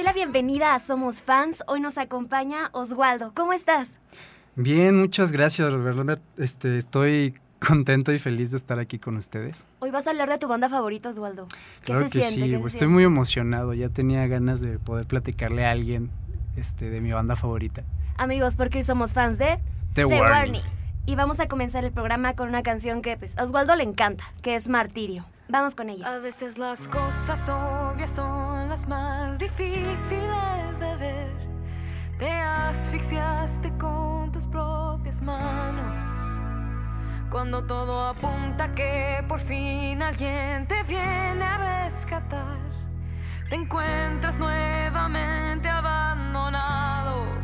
Doy 0.00 0.06
la 0.06 0.12
bienvenida 0.14 0.74
a 0.74 0.78
Somos 0.78 1.20
Fans. 1.20 1.62
Hoy 1.66 1.78
nos 1.78 1.98
acompaña 1.98 2.70
Oswaldo. 2.72 3.32
¿Cómo 3.34 3.52
estás? 3.52 3.98
Bien, 4.56 4.98
muchas 4.98 5.30
gracias, 5.30 5.70
Robert. 5.74 6.22
Este, 6.38 6.78
estoy 6.78 7.34
contento 7.58 8.10
y 8.10 8.18
feliz 8.18 8.50
de 8.50 8.56
estar 8.56 8.78
aquí 8.78 8.98
con 8.98 9.18
ustedes. 9.18 9.66
Hoy 9.78 9.90
vas 9.90 10.06
a 10.06 10.10
hablar 10.10 10.30
de 10.30 10.38
tu 10.38 10.48
banda 10.48 10.70
favorita, 10.70 11.10
Oswaldo. 11.10 11.48
¿Qué 11.80 11.86
claro 11.92 12.08
se 12.08 12.12
que 12.12 12.22
siente? 12.22 12.34
sí, 12.34 12.40
¿Qué 12.40 12.46
se 12.46 12.54
estoy 12.56 12.70
siente? 12.70 12.86
muy 12.86 13.04
emocionado. 13.04 13.74
Ya 13.74 13.90
tenía 13.90 14.26
ganas 14.26 14.62
de 14.62 14.78
poder 14.78 15.04
platicarle 15.04 15.66
a 15.66 15.72
alguien 15.72 16.08
este, 16.56 16.88
de 16.88 17.02
mi 17.02 17.12
banda 17.12 17.36
favorita. 17.36 17.84
Amigos, 18.16 18.56
porque 18.56 18.78
hoy 18.78 18.84
somos 18.84 19.12
fans 19.12 19.36
de 19.36 19.58
The, 19.92 19.96
The 19.96 20.04
Warning. 20.06 20.30
Warning. 20.30 20.62
Y 21.04 21.14
vamos 21.14 21.40
a 21.40 21.48
comenzar 21.48 21.84
el 21.84 21.92
programa 21.92 22.34
con 22.36 22.48
una 22.48 22.62
canción 22.62 23.02
que 23.02 23.18
pues, 23.18 23.36
a 23.36 23.44
Oswaldo 23.44 23.76
le 23.76 23.84
encanta, 23.84 24.24
que 24.40 24.54
es 24.54 24.70
Martirio. 24.70 25.26
Vamos 25.50 25.74
con 25.74 25.90
ella. 25.90 26.14
A 26.14 26.18
veces 26.18 26.58
las 26.58 26.86
cosas 26.86 27.40
obvias 27.48 28.10
son 28.12 28.68
las 28.68 28.86
más 28.86 29.36
difíciles 29.36 30.78
de 30.78 30.96
ver. 30.96 31.32
Te 32.20 32.30
asfixiaste 32.30 33.76
con 33.76 34.30
tus 34.30 34.46
propias 34.46 35.20
manos. 35.20 36.16
Cuando 37.30 37.64
todo 37.64 38.10
apunta 38.10 38.72
que 38.76 39.24
por 39.26 39.40
fin 39.40 40.00
alguien 40.00 40.68
te 40.68 40.84
viene 40.84 41.44
a 41.44 41.84
rescatar, 41.84 42.58
te 43.48 43.56
encuentras 43.56 44.38
nuevamente 44.38 45.68
abandonado. 45.68 47.39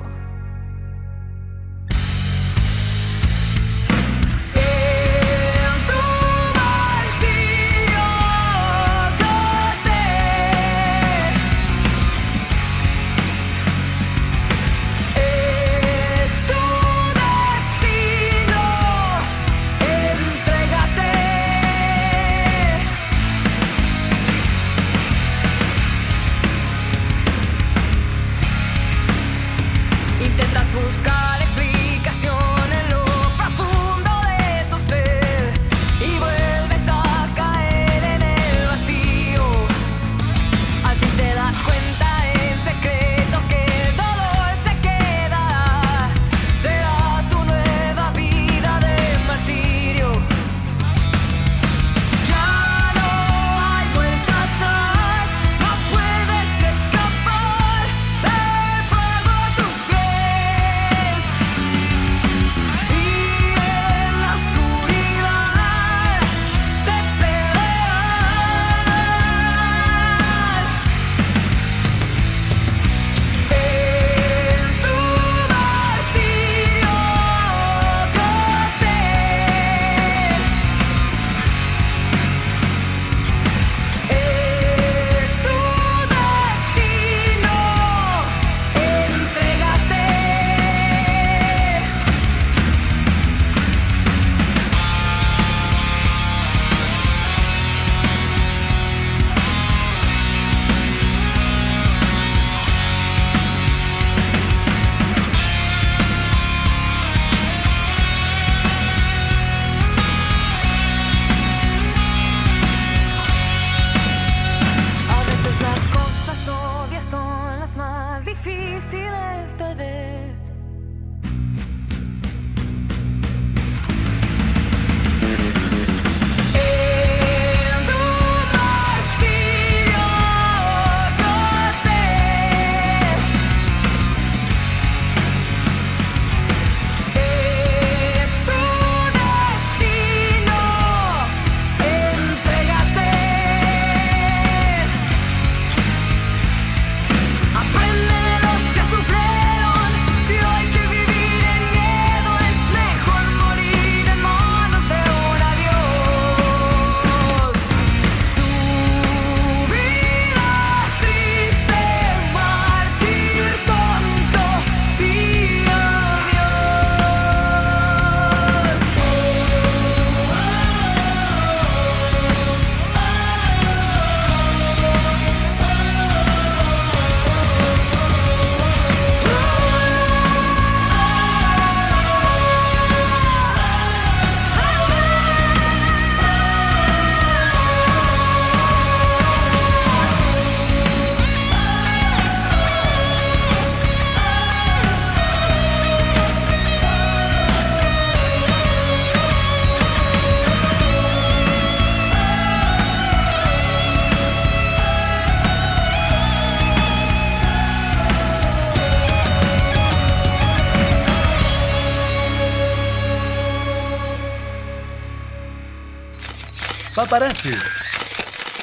Paparazzi. 217.11 217.51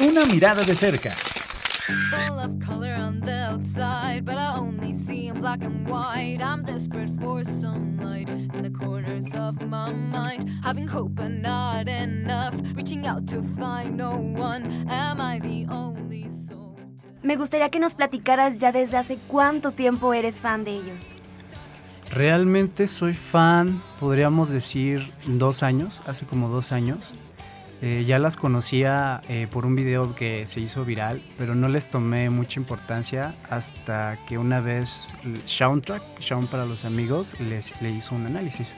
Una 0.01 0.25
mirada 0.25 0.63
de 0.65 0.75
cerca. 0.75 1.11
Full 1.11 2.39
of 2.39 2.59
color 2.59 2.93
on 2.99 3.21
the 3.21 3.31
outside, 3.49 4.25
but 4.25 4.35
I 4.35 4.57
only 4.57 4.91
see 4.91 5.27
in 5.29 5.39
black 5.39 5.63
and 5.63 5.87
white. 5.87 6.41
I'm 6.41 6.61
desperate 6.63 7.09
for 7.21 7.45
some 7.45 7.95
light 8.03 8.27
in 8.29 8.61
the 8.61 8.69
corners 8.69 9.33
of 9.33 9.61
my 9.61 9.93
mind. 9.93 10.49
Having 10.61 10.89
hope 10.89 11.13
but 11.15 11.29
not 11.31 11.87
enough. 11.87 12.53
Reaching 12.75 13.07
out 13.07 13.25
to 13.27 13.41
find 13.57 13.95
no 13.95 14.17
one. 14.17 14.65
Am 14.89 15.21
I 15.21 15.39
the 15.39 15.65
only 15.71 16.27
soul? 16.29 16.75
to- 17.01 17.07
Me 17.25 17.37
gustaría 17.37 17.69
que 17.69 17.79
nos 17.79 17.95
platicaras 17.95 18.57
ya 18.59 18.73
desde 18.73 18.97
hace 18.97 19.17
cuánto 19.29 19.71
tiempo 19.71 20.13
eres 20.13 20.41
fan 20.41 20.65
de 20.65 20.71
ellos. 20.71 21.15
Realmente 22.11 22.87
soy 22.87 23.13
fan, 23.13 23.81
podríamos 24.01 24.49
decir, 24.49 25.13
dos 25.27 25.63
años, 25.63 26.01
hace 26.05 26.25
como 26.25 26.49
dos 26.49 26.73
años. 26.73 26.99
Eh, 27.85 28.05
ya 28.05 28.17
las 28.17 28.37
conocía 28.37 29.19
eh, 29.27 29.45
por 29.51 29.65
un 29.65 29.75
video 29.75 30.15
que 30.15 30.47
se 30.47 30.61
hizo 30.61 30.85
viral, 30.85 31.21
pero 31.37 31.53
no 31.53 31.67
les 31.67 31.89
tomé 31.89 32.29
mucha 32.29 32.57
importancia 32.57 33.35
hasta 33.49 34.17
que 34.25 34.37
una 34.37 34.61
vez 34.61 35.13
Soundtrack, 35.43 36.01
Sound 36.21 36.47
para 36.47 36.65
los 36.65 36.85
amigos, 36.85 37.37
les, 37.41 37.81
le 37.81 37.91
hizo 37.91 38.15
un 38.15 38.25
análisis. 38.25 38.73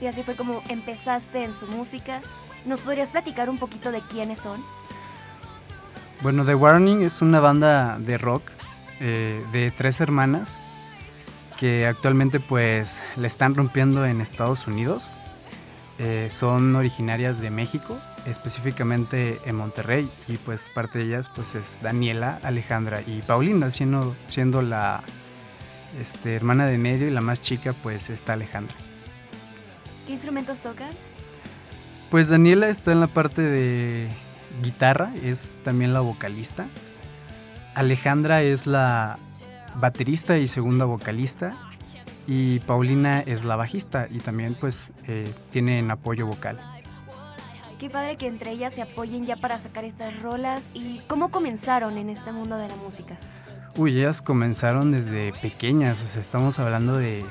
Y 0.00 0.06
así 0.06 0.22
fue 0.22 0.36
como 0.36 0.62
empezaste 0.68 1.42
en 1.42 1.52
su 1.52 1.66
música. 1.66 2.20
¿Nos 2.66 2.80
podrías 2.80 3.10
platicar 3.10 3.50
un 3.50 3.58
poquito 3.58 3.90
de 3.90 4.00
quiénes 4.02 4.38
son? 4.38 4.60
Bueno, 6.22 6.44
The 6.44 6.54
Warning 6.54 7.02
es 7.02 7.20
una 7.20 7.40
banda 7.40 7.98
de 7.98 8.16
rock 8.16 8.44
eh, 9.00 9.44
de 9.50 9.72
tres 9.72 10.00
hermanas 10.00 10.56
que 11.58 11.88
actualmente 11.88 12.38
pues 12.38 13.02
le 13.16 13.26
están 13.26 13.56
rompiendo 13.56 14.06
en 14.06 14.20
Estados 14.20 14.68
Unidos. 14.68 15.10
Eh, 15.98 16.28
son 16.30 16.74
originarias 16.74 17.40
de 17.40 17.50
México, 17.50 17.98
específicamente 18.26 19.38
en 19.44 19.56
Monterrey 19.56 20.08
y 20.26 20.36
pues 20.36 20.70
parte 20.70 20.98
de 20.98 21.04
ellas 21.04 21.30
pues 21.34 21.54
es 21.54 21.80
Daniela, 21.82 22.38
Alejandra 22.42 23.02
y 23.06 23.20
Paulina, 23.22 23.70
siendo, 23.70 24.16
siendo 24.26 24.62
la 24.62 25.02
este, 26.00 26.34
hermana 26.34 26.66
de 26.66 26.78
medio 26.78 27.06
y 27.06 27.10
la 27.10 27.20
más 27.20 27.40
chica 27.40 27.74
pues 27.82 28.10
está 28.10 28.32
Alejandra. 28.32 28.74
¿Qué 30.06 30.14
instrumentos 30.14 30.60
tocan? 30.60 30.90
Pues 32.10 32.28
Daniela 32.28 32.68
está 32.68 32.92
en 32.92 33.00
la 33.00 33.06
parte 33.06 33.42
de 33.42 34.08
guitarra, 34.62 35.12
es 35.22 35.60
también 35.62 35.92
la 35.92 36.00
vocalista. 36.00 36.66
Alejandra 37.74 38.42
es 38.42 38.66
la 38.66 39.18
baterista 39.76 40.38
y 40.38 40.48
segunda 40.48 40.84
vocalista. 40.84 41.54
Y 42.26 42.60
Paulina 42.60 43.20
es 43.20 43.44
la 43.44 43.56
bajista 43.56 44.06
y 44.10 44.18
también 44.18 44.54
pues 44.54 44.92
eh, 45.08 45.32
tienen 45.50 45.90
apoyo 45.90 46.26
vocal. 46.26 46.58
Qué 47.78 47.90
padre 47.90 48.16
que 48.16 48.28
entre 48.28 48.52
ellas 48.52 48.74
se 48.74 48.82
apoyen 48.82 49.26
ya 49.26 49.36
para 49.36 49.58
sacar 49.58 49.84
estas 49.84 50.22
rolas. 50.22 50.70
¿Y 50.72 51.00
cómo 51.08 51.30
comenzaron 51.30 51.98
en 51.98 52.10
este 52.10 52.30
mundo 52.30 52.56
de 52.56 52.68
la 52.68 52.76
música? 52.76 53.16
Uy, 53.76 53.98
ellas 53.98 54.22
comenzaron 54.22 54.92
desde 54.92 55.32
pequeñas, 55.32 56.00
o 56.00 56.06
sea, 56.06 56.20
estamos 56.20 56.58
hablando 56.58 56.96
de 56.96 57.24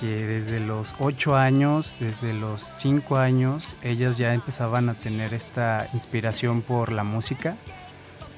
que 0.00 0.26
desde 0.26 0.60
los 0.60 0.94
8 0.98 1.36
años, 1.36 1.96
desde 2.00 2.32
los 2.32 2.62
5 2.62 3.18
años, 3.18 3.76
ellas 3.82 4.16
ya 4.16 4.32
empezaban 4.32 4.88
a 4.88 4.94
tener 4.94 5.34
esta 5.34 5.86
inspiración 5.92 6.62
por 6.62 6.90
la 6.90 7.04
música. 7.04 7.56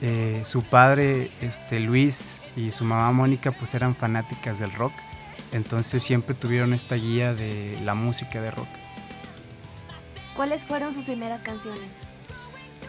Eh, 0.03 0.41
su 0.45 0.63
padre, 0.63 1.31
este, 1.41 1.81
Luis, 1.81 2.41
y 2.57 2.71
su 2.71 2.85
mamá 2.85 3.13
Mónica, 3.13 3.53
pues 3.53 3.75
eran 3.75 3.95
fanáticas 3.95 4.59
del 4.59 4.73
rock, 4.73 4.93
entonces 5.53 6.03
siempre 6.03 6.35
tuvieron 6.35 6.73
esta 6.73 6.95
guía 6.95 7.35
de 7.35 7.79
la 7.85 7.95
música 7.95 8.41
de 8.41 8.51
rock. 8.51 8.69
¿Cuáles 10.37 10.63
fueron 10.63 10.95
sus 10.95 11.05
primeras 11.05 11.43
canciones? 11.43 12.01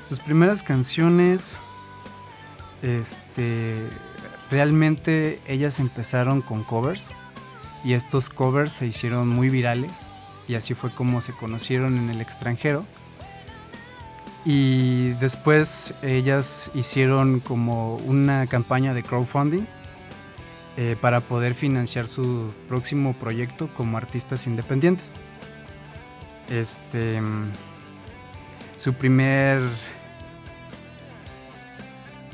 Sus 0.08 0.19
primeras 0.19 0.63
canciones, 0.63 1.56
este, 2.81 3.90
realmente 4.50 5.40
ellas 5.48 5.80
empezaron 5.80 6.42
con 6.42 6.63
covers 6.63 7.12
y 7.84 7.94
estos 7.94 8.30
covers 8.30 8.74
se 8.74 8.88
hicieron 8.88 9.28
muy 9.28 9.50
virales 9.50 10.02
y 10.48 10.56
así 10.56 10.74
fue 10.74 10.94
como 10.94 11.22
se 11.22 11.34
conocieron 11.34 11.98
en 11.98 12.10
el 12.10 12.22
extranjero. 12.22 12.86
Y 14.44 15.10
después 15.13 15.94
ellas 16.02 16.72
hicieron 16.74 17.40
como 17.40 17.98
una 17.98 18.48
campaña 18.48 18.94
de 18.94 19.04
crowdfunding 19.04 19.66
eh, 20.77 20.95
para 21.00 21.19
poder 21.19 21.53
financiar 21.53 22.07
su 22.07 22.53
próximo 22.69 23.13
proyecto 23.13 23.69
como 23.75 23.97
artistas 23.97 24.47
independientes. 24.47 25.19
Este, 26.50 27.19
mm, 27.19 27.51
su 28.77 28.94
primer 28.94 29.62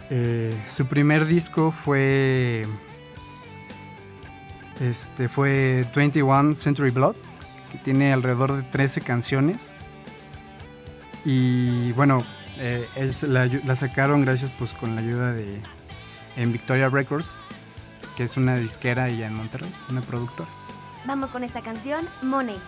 eh, 0.09 0.55
su 0.69 0.85
primer 0.85 1.25
disco 1.25 1.71
fue 1.71 2.65
este 4.79 5.27
fue 5.27 5.85
21 5.95 6.55
Century 6.55 6.91
Blood 6.91 7.15
que 7.71 7.77
tiene 7.79 8.13
alrededor 8.13 8.55
de 8.55 8.63
13 8.63 9.01
canciones 9.01 9.73
y 11.25 11.91
bueno 11.93 12.23
eh, 12.57 12.87
es 12.95 13.23
la, 13.23 13.47
la 13.47 13.75
sacaron 13.75 14.21
gracias 14.21 14.51
pues 14.51 14.71
con 14.71 14.95
la 14.95 15.01
ayuda 15.01 15.33
de 15.33 15.59
en 16.37 16.53
Victoria 16.53 16.87
Records 16.87 17.39
que 18.17 18.23
es 18.23 18.35
una 18.35 18.57
disquera 18.57 19.05
allá 19.05 19.27
en 19.27 19.35
Monterrey 19.35 19.71
una 19.89 20.01
productora 20.01 20.49
Vamos 21.05 21.31
con 21.31 21.45
esta 21.45 21.61
canción, 21.61 22.05
Money. 22.21 22.59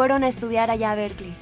Fueron 0.00 0.24
a 0.24 0.28
estudiar 0.28 0.70
allá 0.70 0.92
a 0.92 0.94
Berkeley. 0.94 1.34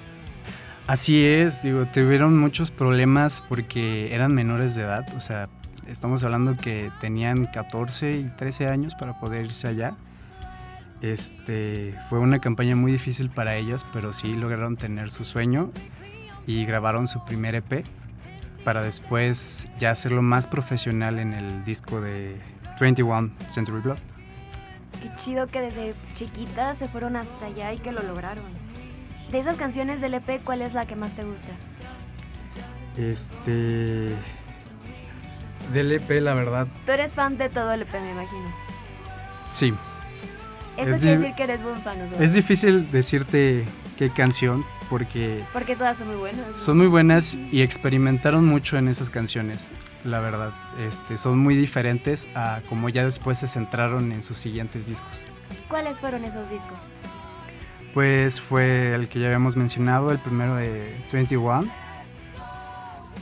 Así 0.89 1.25
es, 1.25 1.63
digo, 1.63 1.87
tuvieron 1.87 2.37
muchos 2.37 2.73
problemas 2.73 3.41
porque 3.49 4.13
eran 4.13 4.35
menores 4.35 4.75
de 4.75 4.83
edad, 4.83 5.07
o 5.17 5.21
sea, 5.21 5.49
estamos 5.87 6.25
hablando 6.25 6.57
que 6.57 6.91
tenían 7.01 7.47
14 7.47 8.17
y 8.17 8.25
13 8.37 8.67
años 8.67 8.97
para 8.97 9.21
poder 9.21 9.45
irse 9.45 9.69
allá. 9.69 9.95
Este, 11.03 11.95
fue 12.09 12.19
una 12.19 12.41
campaña 12.41 12.75
muy 12.75 12.91
difícil 12.91 13.31
para 13.31 13.55
ellas, 13.55 13.87
pero 13.93 14.13
sí 14.13 14.35
lograron 14.35 14.77
tener 14.77 15.13
su 15.13 15.25
sueño 15.25 15.71
y 16.45 16.65
grabaron 16.65 17.07
su 17.07 17.25
primer 17.25 17.55
EP 17.55 17.85
para 18.65 18.83
después 18.83 19.69
ya 19.79 19.93
hacerlo 19.93 20.21
más 20.21 20.49
profesional 20.49 21.21
en 21.21 21.33
el 21.33 21.65
disco 21.65 22.01
de 22.01 22.35
21 22.81 23.31
Century 23.47 23.81
Blood. 23.83 24.18
Qué 25.03 25.11
chido 25.17 25.47
que 25.47 25.61
desde 25.61 25.95
chiquita 26.15 26.75
se 26.75 26.89
fueron 26.89 27.17
hasta 27.17 27.47
allá 27.47 27.73
y 27.73 27.79
que 27.79 27.93
lo 27.93 28.03
lograron. 28.03 28.45
De 29.31 29.39
esas 29.39 29.57
canciones 29.57 30.01
del 30.01 30.15
EP, 30.15 30.43
¿cuál 30.43 30.63
es 30.63 30.73
la 30.75 30.87
que 30.87 30.97
más 30.97 31.15
te 31.15 31.25
gusta? 31.25 31.51
Este. 32.97 34.11
Del 35.73 35.93
EP, 35.93 36.11
la 36.23 36.35
verdad. 36.35 36.67
Tú 36.87 36.93
eres 36.93 37.15
fan 37.15 37.37
de 37.39 37.49
todo 37.49 37.73
el 37.73 37.83
EP, 37.83 37.93
me 37.93 38.11
imagino. 38.11 38.55
Sí. 39.49 39.75
Eso 40.77 40.91
Es 40.91 41.01
quiere 41.03 41.19
decir 41.19 41.35
que 41.35 41.43
eres 41.43 41.63
buen 41.63 41.77
fan. 41.81 41.99
Es 42.21 42.33
difícil 42.33 42.91
decirte 42.91 43.65
qué 43.99 44.11
canción 44.11 44.65
porque 44.89 45.45
Porque 45.53 45.77
todas 45.77 45.99
son 45.99 46.09
muy 46.09 46.17
buenas. 46.17 46.47
¿no? 46.49 46.57
son 46.57 46.79
muy 46.79 46.87
buenas 46.87 47.35
y 47.35 47.63
experimentaron 47.63 48.47
mucho 48.47 48.79
en 48.79 48.89
esas 48.89 49.11
canciones, 49.11 49.71
la 50.11 50.21
verdad. 50.21 50.53
Este, 50.79 51.19
son 51.19 51.39
muy 51.39 51.57
diferentes 51.57 52.27
a 52.35 52.63
como 52.69 52.89
ya 52.89 53.05
después 53.05 53.39
se 53.39 53.47
centraron 53.47 54.13
en 54.13 54.23
sus 54.23 54.39
siguientes 54.39 54.87
discos. 54.87 55.23
¿Cuáles 55.69 56.01
fueron 56.01 56.25
esos 56.25 56.51
discos? 56.51 56.79
Pues 57.95 58.41
fue 58.41 58.95
el 58.95 59.09
que 59.09 59.21
ya 59.21 59.27
habíamos 59.27 59.57
mencionado, 59.57 60.11
el 60.11 60.19
primero 60.19 60.57
de 60.57 60.95
21. 61.13 61.65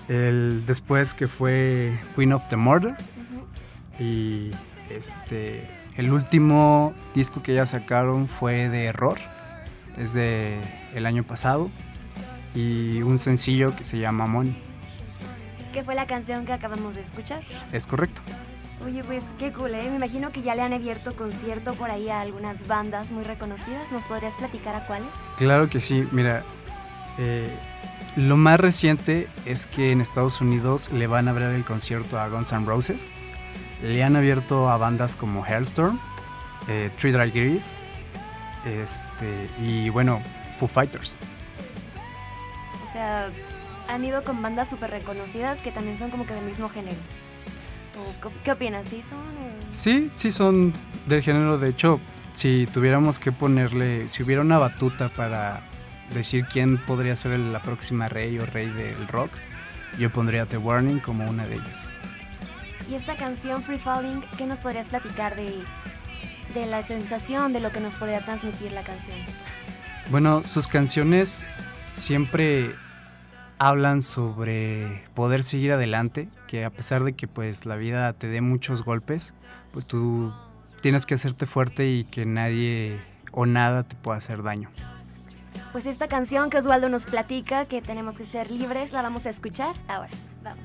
El 0.09 0.65
después 0.67 1.15
que 1.15 1.29
fue 1.29 1.99
Queen 2.15 2.33
of 2.33 2.47
the 2.49 2.57
Murder. 2.57 2.95
Y 3.99 4.51
este 4.91 5.69
el 5.97 6.13
último 6.13 6.95
disco 7.15 7.43
que 7.43 7.55
ya 7.55 7.65
sacaron 7.67 8.29
fue 8.29 8.69
de 8.69 8.85
Error. 8.85 9.19
Es 9.97 10.13
de 10.13 10.61
el 10.95 11.07
año 11.07 11.25
pasado. 11.25 11.71
Y 12.55 13.03
un 13.03 13.19
sencillo 13.19 13.75
que 13.75 13.85
se 13.85 13.99
llama 13.99 14.27
Money. 14.27 14.57
¿Qué 15.77 15.85
fue 15.85 15.95
la 15.95 16.07
canción 16.07 16.47
que 16.47 16.55
acabamos 16.55 16.95
de 16.95 17.03
escuchar? 17.03 17.43
Es 17.71 17.87
correcto. 17.87 18.23
Oye, 18.87 19.05
pues 19.05 19.27
qué 19.39 19.53
cool, 19.53 19.75
¿eh? 19.75 19.91
Me 19.91 19.97
imagino 19.97 20.33
que 20.33 20.41
ya 20.41 20.55
le 20.55 20.63
han 20.63 20.73
abierto 20.73 21.15
concierto 21.15 21.75
por 21.75 21.91
ahí 21.91 22.09
a 22.09 22.23
algunas 22.23 22.67
bandas 22.67 23.11
muy 23.11 23.25
reconocidas. 23.25 23.93
¿Nos 23.93 24.07
podrías 24.07 24.39
platicar 24.39 24.75
a 24.75 24.87
cuáles? 24.87 25.11
Claro 25.37 25.69
que 25.69 25.83
sí, 25.83 26.09
mira, 26.13 26.43
eh, 27.19 27.47
lo 28.17 28.39
más 28.39 28.59
reciente 28.59 29.29
es 29.45 29.67
que 29.67 29.93
en 29.93 30.01
Estados 30.01 30.41
Unidos 30.41 30.91
le 30.93 31.07
van 31.09 31.29
a 31.29 31.33
abrir 31.33 31.49
el 31.49 31.67
concierto 31.67 32.19
a 32.19 32.27
Guns 32.29 32.53
N' 32.53 32.65
Roses. 32.65 33.11
Le 33.83 34.03
han 34.03 34.17
abierto 34.17 34.71
a 34.71 34.79
bandas 34.79 35.15
como 35.15 35.45
Hellstorm, 35.45 36.01
eh, 36.69 36.91
Three 36.99 37.13
Dry 37.13 37.31
Gris, 37.31 37.83
este, 38.65 39.51
y 39.61 39.91
bueno, 39.91 40.23
Foo 40.59 40.69
Fighters. 40.69 41.17
O 42.83 42.91
sea, 42.91 43.29
han 43.89 44.05
ido 44.05 44.23
con 44.25 44.41
bandas 44.43 44.69
súper 44.71 44.91
reconocidas 44.91 45.63
que 45.63 45.71
también 45.73 45.97
son 45.97 46.11
como 46.11 46.27
que 46.27 46.35
del 46.35 46.45
mismo 46.45 46.69
género. 46.69 46.97
¿O 47.97 48.29
qué- 48.29 48.35
¿Qué 48.45 48.53
opinas? 48.53 48.89
¿Sí 48.89 49.03
son? 49.03 49.19
o- 49.19 49.75
Sí, 49.75 50.09
sí 50.11 50.31
son 50.31 50.73
del 51.07 51.23
género, 51.23 51.59
de 51.59 51.71
hecho, 51.71 52.01
si 52.35 52.67
tuviéramos 52.73 53.19
que 53.19 53.33
ponerle, 53.33 54.09
si 54.09 54.23
hubiera 54.23 54.43
una 54.43 54.59
batuta 54.59 55.09
para 55.09 55.61
decir 56.13 56.45
quién 56.53 56.77
podría 56.79 57.17
ser 57.17 57.39
la 57.39 57.63
próxima 57.63 58.09
rey 58.09 58.39
o 58.39 58.47
rey 58.47 58.69
del 58.69 59.09
rock, 59.09 59.31
yo 59.99 60.11
pondría 60.11 60.45
The 60.47 60.59
Warning 60.59 61.01
como 61.01 61.25
una 61.29 61.47
de 61.47 61.55
ellas. 61.55 61.89
Y 62.91 62.95
esta 62.95 63.17
canción, 63.17 63.63
Free 63.63 63.79
Falling, 63.79 64.23
¿qué 64.37 64.47
nos 64.47 64.61
podrías 64.61 64.91
platicar 64.91 65.35
de, 65.35 65.53
de 66.55 66.67
la 66.67 66.83
sensación, 66.87 67.53
de 67.53 67.61
lo 67.61 67.73
que 67.73 67.81
nos 67.81 67.97
podría 67.97 68.21
transmitir 68.21 68.71
la 68.73 68.83
canción? 68.83 69.17
Bueno, 70.11 70.43
sus 70.47 70.69
canciones 70.69 71.47
siempre 71.93 72.71
hablan 73.59 74.03
sobre 74.03 75.05
poder 75.15 75.43
seguir 75.45 75.73
adelante, 75.73 76.29
que 76.47 76.65
a 76.65 76.71
pesar 76.71 77.05
de 77.05 77.15
que 77.15 77.29
pues 77.29 77.67
la 77.67 77.77
vida 77.77 78.13
te 78.13 78.29
dé 78.29 78.41
muchos 78.41 78.85
golpes, 78.85 79.35
pues 79.73 79.87
tú 79.87 80.33
tienes 80.81 81.07
que 81.07 81.15
hacerte 81.15 81.47
fuerte 81.47 81.89
y 81.89 82.05
que 82.05 82.27
nadie 82.27 82.99
o 83.33 83.47
nada 83.47 83.83
te 83.83 83.97
pueda 83.97 84.19
hacer 84.19 84.43
daño. 84.43 84.71
Pues 85.73 85.87
esta 85.87 86.09
canción 86.09 86.49
que 86.49 86.59
Osvaldo 86.59 86.89
nos 86.89 87.07
platica, 87.07 87.67
que 87.67 87.83
tenemos 87.83 88.19
que 88.19 88.25
ser 88.25 88.51
libres, 88.51 88.93
la 88.93 89.03
vamos 89.03 89.27
a 89.27 89.31
escuchar 89.31 89.75
ahora. 89.89 90.11
Vamos. 90.43 90.65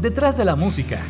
Detrás 0.00 0.38
de 0.38 0.44
la 0.44 0.56
música. 0.56 1.04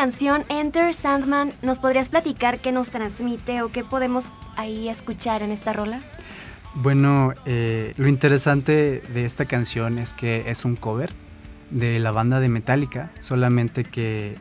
Canción, 0.00 0.46
Enter 0.48 0.94
Sandman, 0.94 1.52
¿nos 1.60 1.78
podrías 1.78 2.08
platicar 2.08 2.60
qué 2.60 2.72
nos 2.72 2.88
transmite 2.88 3.60
o 3.60 3.70
qué 3.70 3.84
podemos 3.84 4.32
ahí 4.56 4.88
escuchar 4.88 5.42
en 5.42 5.50
esta 5.52 5.74
rola? 5.74 6.00
Bueno, 6.72 7.34
eh, 7.44 7.92
lo 7.98 8.08
interesante 8.08 9.02
de 9.12 9.26
esta 9.26 9.44
canción 9.44 9.98
es 9.98 10.14
que 10.14 10.44
es 10.46 10.64
un 10.64 10.76
cover 10.76 11.12
de 11.68 11.98
la 11.98 12.12
banda 12.12 12.40
de 12.40 12.48
Metallica, 12.48 13.10
solamente 13.20 13.84
que 13.84 14.36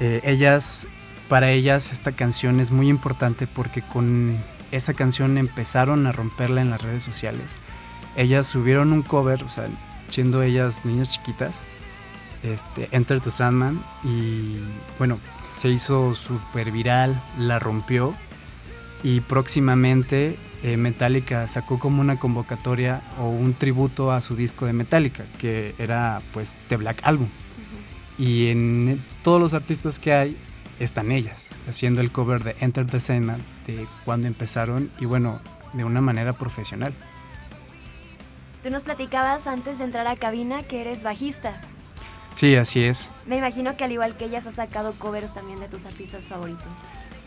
eh, 0.00 0.22
ellas, 0.24 0.88
para 1.28 1.52
ellas 1.52 1.92
esta 1.92 2.10
canción 2.10 2.58
es 2.58 2.72
muy 2.72 2.88
importante 2.88 3.46
porque 3.46 3.82
con 3.82 4.38
esa 4.72 4.92
canción 4.92 5.38
empezaron 5.38 6.04
a 6.08 6.10
romperla 6.10 6.62
en 6.62 6.70
las 6.70 6.82
redes 6.82 7.04
sociales. 7.04 7.54
Ellas 8.16 8.48
subieron 8.48 8.92
un 8.92 9.02
cover, 9.02 9.44
o 9.44 9.48
sea, 9.48 9.68
siendo 10.08 10.42
ellas 10.42 10.84
niñas 10.84 11.12
chiquitas, 11.12 11.62
este, 12.42 12.88
Enter 12.92 13.20
the 13.20 13.30
Sandman 13.30 13.82
y 14.04 14.58
bueno, 14.98 15.18
se 15.54 15.68
hizo 15.68 16.14
súper 16.14 16.70
viral, 16.70 17.22
la 17.38 17.58
rompió 17.58 18.14
y 19.02 19.20
próximamente 19.20 20.36
eh, 20.62 20.76
Metallica 20.76 21.46
sacó 21.46 21.78
como 21.78 22.00
una 22.00 22.18
convocatoria 22.18 23.02
o 23.18 23.28
un 23.28 23.54
tributo 23.54 24.12
a 24.12 24.20
su 24.20 24.36
disco 24.36 24.66
de 24.66 24.72
Metallica, 24.72 25.24
que 25.38 25.74
era 25.78 26.20
pues 26.32 26.56
The 26.68 26.76
Black 26.76 27.00
Album. 27.04 27.28
Y 28.18 28.48
en 28.48 29.00
todos 29.22 29.40
los 29.40 29.54
artistas 29.54 29.98
que 30.00 30.12
hay 30.12 30.36
están 30.80 31.12
ellas, 31.12 31.56
haciendo 31.68 32.00
el 32.00 32.10
cover 32.10 32.42
de 32.42 32.56
Enter 32.60 32.86
the 32.86 33.00
Sandman 33.00 33.42
de 33.66 33.86
cuando 34.04 34.26
empezaron 34.26 34.90
y 34.98 35.04
bueno, 35.04 35.40
de 35.72 35.84
una 35.84 36.00
manera 36.00 36.32
profesional. 36.32 36.94
Tú 38.62 38.70
nos 38.70 38.82
platicabas 38.82 39.46
antes 39.46 39.78
de 39.78 39.84
entrar 39.84 40.06
a 40.08 40.16
cabina 40.16 40.62
que 40.64 40.80
eres 40.80 41.04
bajista. 41.04 41.60
Sí, 42.38 42.54
así 42.54 42.84
es. 42.84 43.10
Me 43.26 43.36
imagino 43.36 43.76
que 43.76 43.82
al 43.82 43.90
igual 43.90 44.16
que 44.16 44.26
ellas 44.26 44.46
has 44.46 44.54
sacado 44.54 44.92
covers 44.92 45.34
también 45.34 45.58
de 45.58 45.66
tus 45.66 45.84
artistas 45.86 46.26
favoritos. 46.26 46.72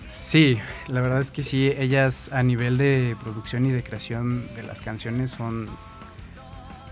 Sí, 0.06 0.58
la 0.88 1.02
verdad 1.02 1.20
es 1.20 1.32
que 1.32 1.44
sí, 1.44 1.68
ellas 1.78 2.30
a 2.32 2.44
nivel 2.44 2.78
de 2.78 3.18
producción 3.20 3.66
y 3.66 3.72
de 3.72 3.84
creación 3.84 4.48
de 4.56 4.64
las 4.64 4.82
canciones 4.82 5.32
son, 5.32 5.68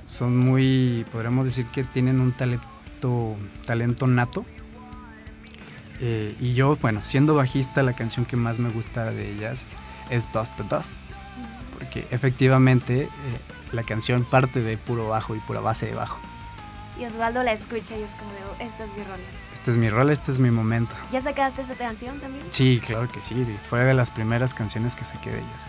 son 0.05 0.38
muy, 0.38 1.05
podríamos 1.13 1.45
decir 1.45 1.65
que 1.67 1.86
tienen 1.86 2.19
un 2.19 2.34
talento, 2.34 3.38
talento 3.65 4.05
nato. 4.05 4.45
Eh, 6.01 6.36
y 6.41 6.55
yo, 6.55 6.75
bueno, 6.75 6.99
siendo 7.05 7.36
bajista, 7.36 7.84
la 7.84 7.93
canción 7.93 8.25
que 8.25 8.36
más 8.36 8.60
me 8.60 8.69
gusta 8.69 9.12
de 9.12 9.32
ellas 9.32 9.71
es 10.10 10.29
Dust 10.34 10.58
to 10.58 10.63
Dust. 10.63 10.97
Porque 11.77 12.05
efectivamente 12.12 13.03
eh, 13.03 13.10
la 13.71 13.84
canción 13.84 14.25
parte 14.25 14.62
de 14.62 14.77
puro 14.77 15.08
bajo 15.08 15.38
y 15.38 15.39
pura 15.39 15.62
base 15.62 15.86
de 15.86 15.93
bajo. 15.93 16.19
Y 17.00 17.06
Osvaldo 17.06 17.44
la 17.44 17.54
escucha 17.54 17.98
y 17.98 18.04
es 18.04 18.12
como 18.12 18.32
de, 18.34 18.40
"Oh, 18.50 18.64
esta 18.68 18.84
es 18.84 18.90
mi 18.98 19.04
rola. 19.04 19.24
Este 19.54 19.72
es 19.72 19.78
mi 19.78 19.90
rol, 19.90 20.10
este 20.10 20.32
es 20.32 20.40
mi 20.40 20.52
momento. 20.52 20.96
¿Ya 21.12 21.22
sacaste 21.22 21.62
esa 21.62 21.76
canción 21.76 22.20
también? 22.20 22.44
Sí, 22.52 22.82
claro 22.86 23.08
que 23.10 23.22
sí, 23.22 23.46
fue 23.70 23.82
de 23.86 23.94
las 23.94 24.12
primeras 24.12 24.54
canciones 24.54 24.96
que 24.96 25.06
saqué 25.06 25.32
de 25.32 25.38
ellas. 25.40 25.62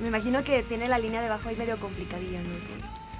Me 0.00 0.08
imagino 0.08 0.44
que 0.44 0.62
tiene 0.62 0.88
la 0.88 0.98
línea 0.98 1.20
de 1.22 1.28
bajo 1.28 1.48
ahí 1.48 1.56
medio 1.56 1.76
complicadilla, 1.78 2.40
¿no? 2.40 2.48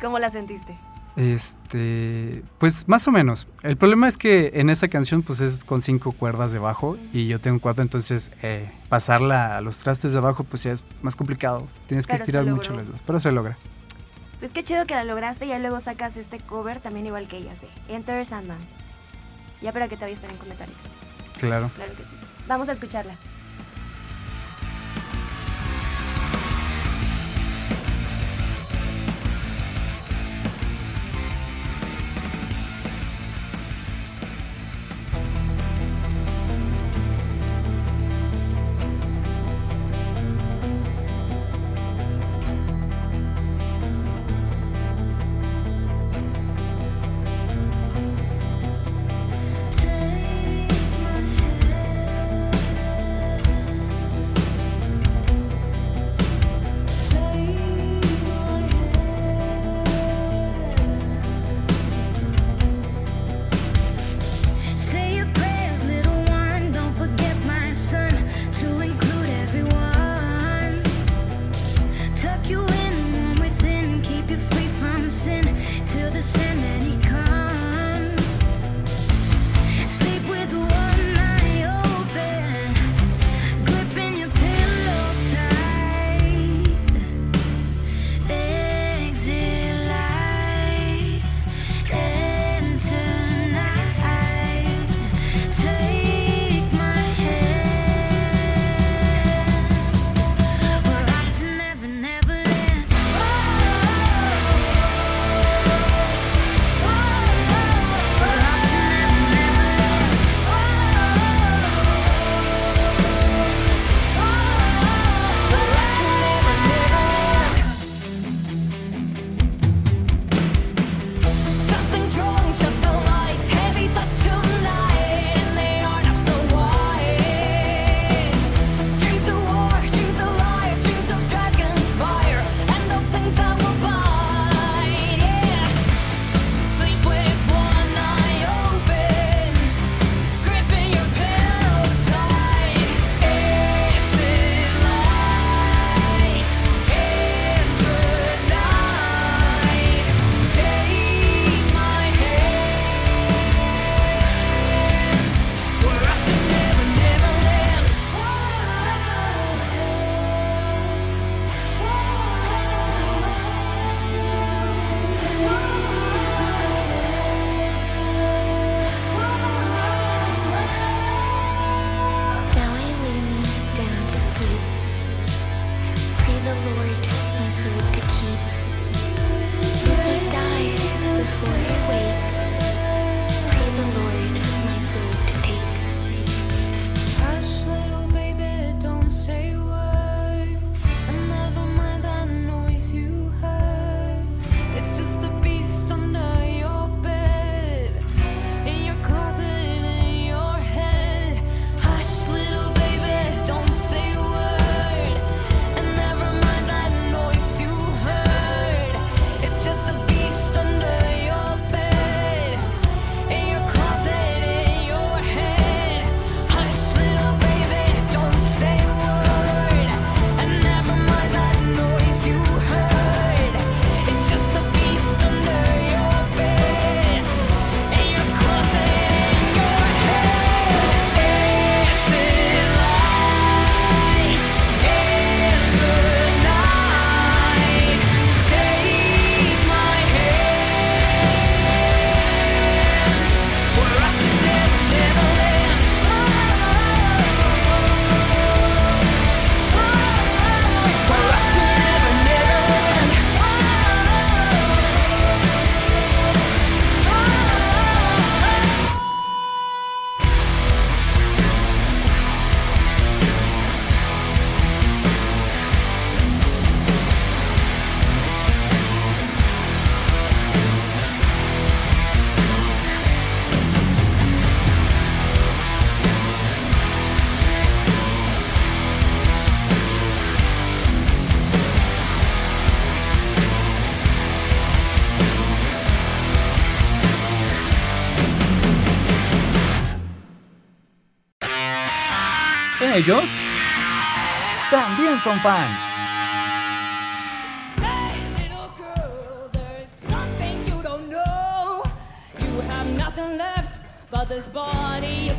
¿Cómo 0.01 0.19
la 0.19 0.31
sentiste? 0.31 0.77
Este, 1.17 2.43
pues 2.59 2.87
más 2.89 3.09
o 3.09 3.11
menos. 3.11 3.49
El 3.63 3.77
problema 3.77 4.07
es 4.07 4.19
que 4.19 4.53
en 4.55 4.69
esa 4.69 4.89
canción 4.89 5.23
pues 5.23 5.41
es 5.41 5.65
con 5.65 5.81
cinco 5.81 6.13
cuerdas 6.13 6.53
de 6.53 6.59
bajo 6.59 6.99
y 7.13 7.27
yo 7.27 7.41
tengo 7.41 7.59
cuatro, 7.59 7.83
entonces 7.83 8.31
eh, 8.43 8.71
pasarla 8.91 9.57
a 9.57 9.61
los 9.63 9.79
trastes 9.79 10.13
de 10.13 10.19
abajo 10.19 10.45
pues 10.45 10.63
ya 10.65 10.73
es 10.73 10.85
más 11.03 11.17
complicado. 11.17 11.67
Tienes 11.87 12.07
que 12.07 12.13
Pero 12.13 12.25
estirar 12.25 12.45
mucho 12.45 12.75
las 12.75 12.87
dos, 12.87 13.01
pero 13.07 13.19
se 13.21 13.33
logra. 13.33 13.57
Pues 14.39 14.51
qué 14.53 14.63
chido 14.63 14.87
que 14.87 14.95
la 14.95 15.05
lograste 15.05 15.47
y 15.47 15.49
ya 15.49 15.59
luego 15.59 15.81
sacas 15.81 16.17
este 16.17 16.39
cover 16.41 16.81
también 16.81 17.07
igual 17.07 17.27
que 17.27 17.39
ellas, 17.39 17.59
de 17.61 17.69
Enter 17.89 18.25
Sandman. 18.27 18.59
Ya 19.63 19.73
para 19.73 19.89
que 19.89 19.97
te 19.97 20.05
vayas 20.05 20.21
también 20.21 20.39
con 20.39 20.49
Metallica. 20.49 20.79
Claro. 21.39 21.71
Claro 21.75 21.93
que 21.93 22.03
sí. 22.03 22.11
Vamos 22.47 22.69
a 22.69 22.73
escucharla. 22.73 23.15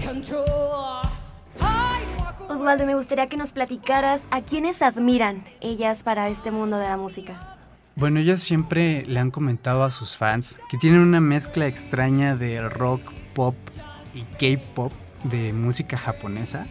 Control. 0.06 1.02
I 1.62 2.06
walk 2.20 2.39
away. 2.39 2.50
Osvaldo, 2.50 2.86
me 2.86 2.96
gustaría 2.96 3.28
que 3.28 3.38
nos 3.38 3.52
platicaras 3.52 4.28
a 4.32 4.41
quiénes 4.41 4.82
admiran 4.82 5.43
ellas 5.62 6.04
para 6.04 6.30
este 6.30 6.52
mundo 6.52 6.78
de 6.78 6.88
la 6.88 6.98
música. 6.98 7.58
Bueno, 7.96 8.20
ellas 8.20 8.41
siempre 8.41 9.02
le 9.08 9.20
han 9.20 9.32
comentado 9.32 9.84
a 9.84 9.89
sus 9.89 10.15
fans 10.15 10.60
que 10.70 10.78
tienen 10.78 11.00
una 11.00 11.20
mezcla 11.20 11.65
extraña 11.65 12.36
de 12.36 12.62
rock, 12.62 13.02
pop 13.34 13.56
y 14.13 14.22
K-pop 14.24 14.93
de 15.24 15.52
música 15.54 15.98
japonesa. 15.98 16.67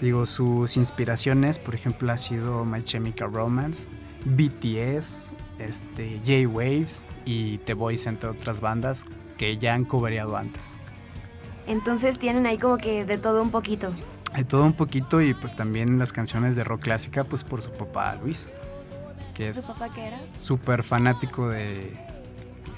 Digo, 0.00 0.26
sus 0.26 0.76
inspiraciones, 0.76 1.58
por 1.58 1.74
ejemplo, 1.74 2.12
ha 2.12 2.16
sido 2.16 2.64
My 2.64 2.82
Chemical 2.82 3.32
Romance, 3.32 3.88
BTS, 4.26 5.34
este, 5.58 6.20
J-Waves 6.26 7.02
y 7.24 7.58
The 7.58 7.74
Boys, 7.74 8.06
entre 8.06 8.30
otras 8.30 8.60
bandas 8.60 9.06
que 9.38 9.56
ya 9.58 9.74
han 9.74 9.84
cobreado 9.84 10.36
antes. 10.36 10.76
Entonces 11.66 12.18
tienen 12.18 12.46
ahí 12.46 12.58
como 12.58 12.76
que 12.76 13.04
de 13.04 13.18
todo 13.18 13.42
un 13.42 13.50
poquito. 13.50 13.94
De 14.36 14.44
todo 14.44 14.64
un 14.64 14.74
poquito 14.74 15.22
y 15.22 15.32
pues 15.32 15.54
también 15.54 15.98
las 15.98 16.12
canciones 16.12 16.56
de 16.56 16.64
rock 16.64 16.82
clásica, 16.82 17.24
pues 17.24 17.44
por 17.44 17.62
su 17.62 17.70
papá 17.70 18.16
Luis, 18.16 18.50
que 19.32 19.48
es 19.48 19.80
súper 20.36 20.82
fanático 20.82 21.48
de 21.48 21.92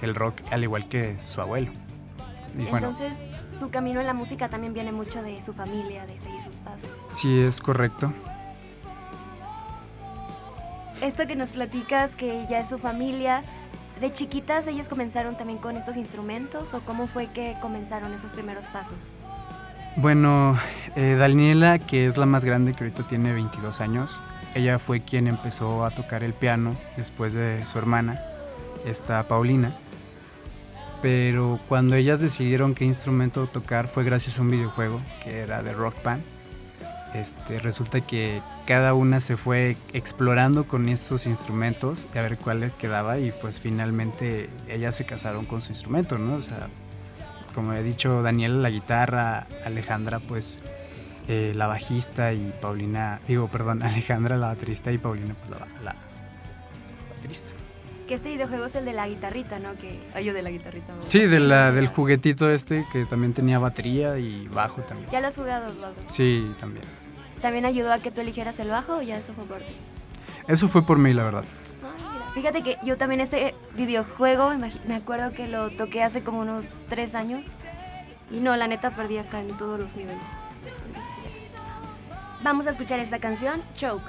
el 0.03 0.15
rock, 0.15 0.41
al 0.51 0.63
igual 0.63 0.89
que 0.89 1.19
su 1.25 1.41
abuelo. 1.41 1.73
Y 2.59 2.65
bueno, 2.65 2.89
Entonces 2.89 3.23
su 3.51 3.71
camino 3.71 4.01
en 4.01 4.07
la 4.07 4.15
música 4.15 4.49
también 4.49 4.73
viene 4.73 4.93
mucho 4.93 5.23
de 5.23 5.41
su 5.43 5.53
familia, 5.53 6.07
de 6.07 6.19
seguir 6.19 6.43
sus 6.43 6.57
pasos. 6.57 6.91
sí 7.09 7.41
es 7.41 7.61
correcto. 7.61 8.13
Esto 11.03 11.27
que 11.27 11.37
nos 11.37 11.51
platicas 11.51 12.17
que 12.17 12.47
ya 12.49 12.61
es 12.61 12.71
su 12.71 12.79
familia, 12.79 13.43
¿de 14.01 14.13
chiquitas 14.13 14.67
ellas 14.67 14.89
comenzaron 14.89 15.37
también 15.37 15.59
con 15.59 15.77
estos 15.77 15.97
instrumentos 15.97 16.73
o 16.73 16.81
cómo 16.81 17.07
fue 17.07 17.27
que 17.27 17.55
comenzaron 17.61 18.15
esos 18.15 18.33
primeros 18.33 18.67
pasos? 18.69 19.13
Bueno, 19.97 20.59
eh, 20.95 21.17
Daniela, 21.19 21.79
que 21.79 22.07
es 22.07 22.17
la 22.17 22.27
más 22.27 22.45
grande, 22.45 22.75
que 22.75 22.85
ahorita 22.85 23.07
tiene 23.07 23.33
22 23.33 23.81
años, 23.81 24.23
ella 24.55 24.79
fue 24.79 25.01
quien 25.01 25.27
empezó 25.27 25.85
a 25.85 25.91
tocar 25.91 26.23
el 26.23 26.33
piano 26.33 26.75
después 26.97 27.35
de 27.35 27.65
su 27.67 27.79
hermana, 27.79 28.19
esta 28.87 29.23
Paulina. 29.25 29.75
Pero 31.03 31.61
cuando 31.69 31.95
ellas 31.95 32.21
decidieron 32.21 32.75
qué 32.75 32.85
instrumento 32.85 33.47
tocar 33.47 33.89
fue 33.89 34.05
gracias 34.05 34.39
a 34.39 34.43
un 34.43 34.51
videojuego 34.51 35.01
que 35.23 35.41
era 35.41 35.63
de 35.63 35.73
Rock 35.73 36.03
Band. 36.03 36.23
Este, 37.15 37.61
resulta 37.61 38.01
que 38.01 38.43
cada 38.67 38.93
una 38.93 39.21
se 39.21 39.37
fue 39.37 39.77
explorando 39.93 40.67
con 40.67 40.89
esos 40.89 41.27
instrumentos 41.27 42.07
y 42.15 42.19
a 42.19 42.23
ver 42.23 42.37
cuál 42.37 42.61
les 42.61 42.73
quedaba 42.75 43.19
y 43.19 43.33
pues 43.33 43.61
finalmente 43.61 44.51
ellas 44.69 44.97
se 44.97 45.07
casaron 45.07 45.45
con 45.45 45.63
su 45.63 45.71
instrumento, 45.71 46.19
¿no? 46.19 46.35
O 46.35 46.43
sea, 46.43 46.69
como 47.55 47.73
he 47.73 47.83
dicho, 47.83 48.23
Daniela 48.23 48.57
la 48.57 48.71
guitarra, 48.71 49.47
Alejandra 49.65 50.19
pues 50.19 50.61
eh, 51.29 51.53
la 51.55 51.67
bajista 51.67 52.35
y 52.35 52.53
Paulina, 52.61 53.21
digo, 53.27 53.49
perdón, 53.49 53.83
Alejandra 53.85 54.37
la 54.37 54.49
baterista 54.49 54.93
y 54.93 54.99
Paulina 54.99 55.35
pues 55.35 55.59
la, 55.59 55.67
la 55.83 55.97
baterista. 57.15 57.66
Que 58.07 58.15
este 58.15 58.29
videojuego 58.29 58.67
es 58.67 58.77
el 58.77 58.85
de 58.85 58.93
la 58.93 59.09
guitarrita, 59.09 59.59
¿no? 59.59 59.75
Que 59.75 59.99
ay, 60.15 60.25
yo 60.25 60.33
de 60.33 60.43
la 60.43 60.51
guitarrita. 60.51 60.93
¿no? 60.95 61.03
Sí, 61.07 61.27
de 61.27 61.41
la, 61.41 61.73
del 61.73 61.89
juguetito 61.89 62.51
este 62.51 62.87
que 62.93 63.05
también 63.05 63.33
tenía 63.33 63.59
batería 63.59 64.19
y 64.19 64.47
bajo 64.49 64.83
también. 64.83 65.11
¿Ya 65.11 65.21
lo 65.21 65.29
has 65.29 65.37
jugado, 65.37 65.71
Osvaldo? 65.71 66.01
Sí, 66.07 66.55
también. 66.61 66.85
¿También 67.43 67.65
ayudó 67.65 67.93
a 67.93 67.99
que 67.99 68.11
tú 68.11 68.21
eligieras 68.21 68.59
el 68.61 68.69
bajo 68.69 68.97
o 68.97 69.03
ya 69.03 69.19
eso 69.19 69.33
fue 69.33 69.45
por 69.45 69.59
ti? 69.59 69.73
Eso 70.47 70.69
fue 70.69 70.87
por 70.87 70.99
mí, 70.99 71.13
la 71.13 71.25
verdad. 71.25 71.45
Mira. 71.83 72.33
Fíjate 72.35 72.63
que 72.63 72.79
yo 72.85 72.97
también 72.97 73.21
ese 73.21 73.55
videojuego, 73.77 74.53
me 74.87 74.95
acuerdo 74.95 75.33
que 75.33 75.49
lo 75.49 75.71
toqué 75.71 76.03
hace 76.03 76.23
como 76.23 76.41
unos 76.41 76.85
tres 76.89 77.15
años 77.15 77.49
y 78.31 78.41
no, 78.41 78.57
la 78.57 78.67
neta 78.67 78.91
perdí 78.91 79.19
acá 79.19 79.41
en 79.41 79.57
todos 79.57 79.79
los 79.79 79.97
niveles. 79.97 80.21
Pues. 80.63 81.35
Vamos 82.43 82.67
a 82.67 82.71
escuchar 82.71 83.01
esta 83.01 83.19
canción, 83.19 83.63
Choke. 83.75 84.05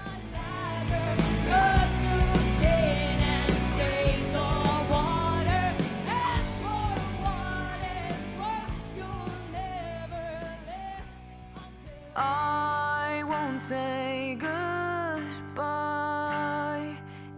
I 12.19 13.23
won't 13.27 13.61
say 13.61 14.35
goodbye. 14.39 15.27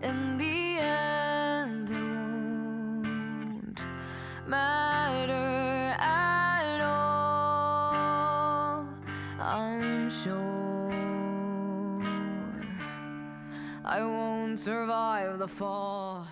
In 0.01 0.37
the 0.37 0.79
end, 0.79 1.89
it 1.89 2.01
won't 2.01 3.81
matter 4.47 5.33
at 5.99 6.79
all. 6.79 8.87
I'm 9.41 10.09
sure 10.09 10.93
I 13.83 14.01
won't 14.01 14.57
survive 14.57 15.39
the 15.39 15.47
fall. 15.49 16.25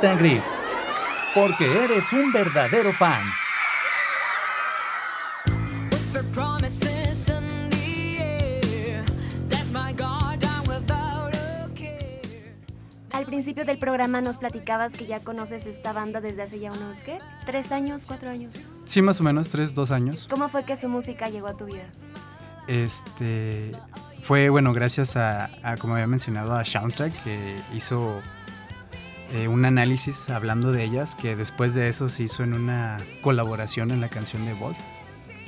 Meet 0.00 0.10
and 0.10 0.20
Greet. 0.20 0.42
Porque 1.34 1.84
eres 1.84 2.10
un 2.12 2.32
verdadero 2.32 2.92
fan. 2.92 3.22
Al 13.12 13.26
principio 13.26 13.64
del 13.64 13.78
programa 13.78 14.20
nos 14.22 14.38
platicabas 14.38 14.94
que 14.94 15.06
ya 15.06 15.20
conoces 15.20 15.66
esta 15.66 15.92
banda 15.92 16.20
desde 16.20 16.42
hace 16.42 16.58
ya 16.58 16.72
unos, 16.72 17.00
¿qué? 17.04 17.18
¿Tres 17.44 17.70
años? 17.70 18.04
¿Cuatro 18.06 18.30
años? 18.30 18.66
Sí, 18.86 19.02
más 19.02 19.20
o 19.20 19.22
menos, 19.22 19.50
tres, 19.50 19.74
dos 19.74 19.90
años. 19.90 20.26
¿Cómo 20.30 20.48
fue 20.48 20.64
que 20.64 20.76
su 20.76 20.88
música 20.88 21.28
llegó 21.28 21.48
a 21.48 21.56
tu 21.56 21.66
vida? 21.66 21.84
Este 22.66 23.72
fue 24.22 24.48
bueno 24.48 24.72
gracias 24.72 25.16
a, 25.16 25.50
a, 25.62 25.76
como 25.76 25.94
había 25.94 26.06
mencionado 26.06 26.54
a 26.54 26.64
Soundtrack 26.64 27.12
que 27.24 27.56
hizo 27.74 28.20
eh, 29.32 29.48
un 29.48 29.64
análisis 29.64 30.28
hablando 30.30 30.72
de 30.72 30.84
ellas 30.84 31.14
que 31.14 31.36
después 31.36 31.74
de 31.74 31.88
eso 31.88 32.08
se 32.08 32.24
hizo 32.24 32.42
en 32.42 32.54
una 32.54 32.96
colaboración 33.22 33.90
en 33.90 34.00
la 34.00 34.08
canción 34.08 34.44
de 34.44 34.54
Bolt 34.54 34.76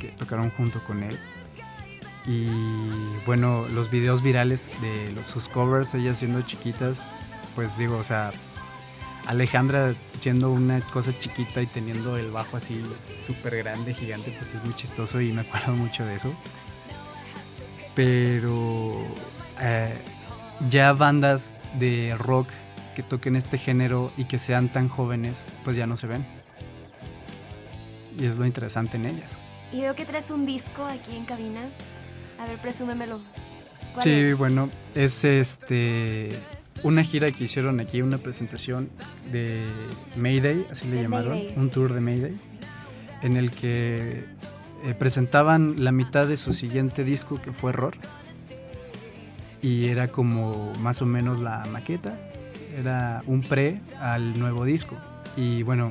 que 0.01 0.09
tocaron 0.09 0.51
junto 0.51 0.83
con 0.85 1.03
él. 1.03 1.19
Y 2.27 2.47
bueno 3.27 3.67
los 3.75 3.91
videos 3.91 4.23
virales 4.23 4.71
de 4.81 5.11
los, 5.13 5.27
sus 5.27 5.49
covers 5.49 5.95
ellas 5.95 6.19
siendo 6.19 6.41
chiquitas 6.43 7.13
pues 7.57 7.77
digo 7.77 7.97
o 7.97 8.05
sea 8.05 8.31
Alejandra 9.27 9.95
siendo 10.19 10.51
una 10.51 10.81
cosa 10.81 11.17
chiquita 11.19 11.63
y 11.63 11.67
teniendo 11.67 12.17
el 12.17 12.31
bajo 12.31 12.57
así 12.57 12.83
súper 13.25 13.57
grande 13.57 13.95
gigante 13.95 14.33
pues 14.37 14.55
es 14.55 14.65
muy 14.65 14.75
chistoso 14.75 15.21
y 15.21 15.33
me 15.33 15.43
acuerdo 15.43 15.73
mucho 15.73 16.05
de 16.05 16.17
eso. 16.17 16.33
Pero 17.95 19.05
eh, 19.61 19.95
ya 20.71 20.93
bandas 20.93 21.55
de 21.79 22.17
rock 22.19 22.49
que 22.95 23.03
toquen 23.03 23.37
este 23.37 23.59
género 23.59 24.13
y 24.17 24.25
que 24.25 24.39
sean 24.39 24.69
tan 24.71 24.89
jóvenes, 24.89 25.47
pues 25.65 25.77
ya 25.77 25.87
no 25.87 25.97
se 25.97 26.07
ven. 26.07 26.25
Y 28.19 28.27
es 28.27 28.37
lo 28.37 28.45
interesante 28.47 28.97
en 28.97 29.07
ellas. 29.07 29.33
Y 29.73 29.81
veo 29.81 29.95
que 29.95 30.05
traes 30.05 30.31
un 30.31 30.45
disco 30.45 30.85
aquí 30.85 31.17
en 31.17 31.25
cabina. 31.25 31.61
A 32.39 32.47
ver, 32.47 32.59
presúmemelo. 32.59 33.21
¿Cuál 33.95 34.05
Sí, 34.05 34.11
es? 34.11 34.37
bueno, 34.39 34.69
es 34.95 35.25
este 35.25 36.31
una 36.83 37.05
gira 37.05 37.31
que 37.31 37.45
hicieron 37.45 37.79
aquí, 37.81 38.03
una 38.03 38.19
presentación 38.19 38.91
de 39.31 39.67
Mayday, 40.17 40.67
así 40.71 40.89
le 40.89 41.03
llamaron, 41.03 41.39
un 41.57 41.71
tour 41.71 41.93
de 41.93 42.01
Mayday, 42.01 42.37
en 43.23 43.37
el 43.37 43.51
que 43.53 44.25
eh, 44.85 44.95
presentaban 44.99 45.77
la 45.85 45.93
mitad 45.93 46.27
de 46.27 46.37
su 46.37 46.53
siguiente 46.53 47.05
disco 47.05 47.41
que 47.41 47.53
fue 47.53 47.71
Error. 47.71 47.95
Y 49.61 49.87
era 49.87 50.09
como 50.09 50.73
más 50.81 51.03
o 51.03 51.07
menos 51.07 51.39
la 51.39 51.65
maqueta, 51.71 52.19
era 52.77 53.23
un 53.27 53.43
pre 53.43 53.81
al 54.01 54.39
nuevo 54.39 54.65
disco. 54.65 54.97
Y 55.37 55.63
bueno, 55.63 55.91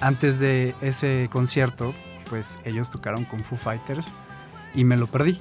antes 0.00 0.38
de 0.38 0.74
ese 0.80 1.28
concierto, 1.30 1.94
pues 2.30 2.58
ellos 2.64 2.90
tocaron 2.90 3.24
con 3.24 3.44
Foo 3.44 3.58
Fighters 3.58 4.08
y 4.74 4.84
me 4.84 4.96
lo 4.96 5.06
perdí. 5.06 5.38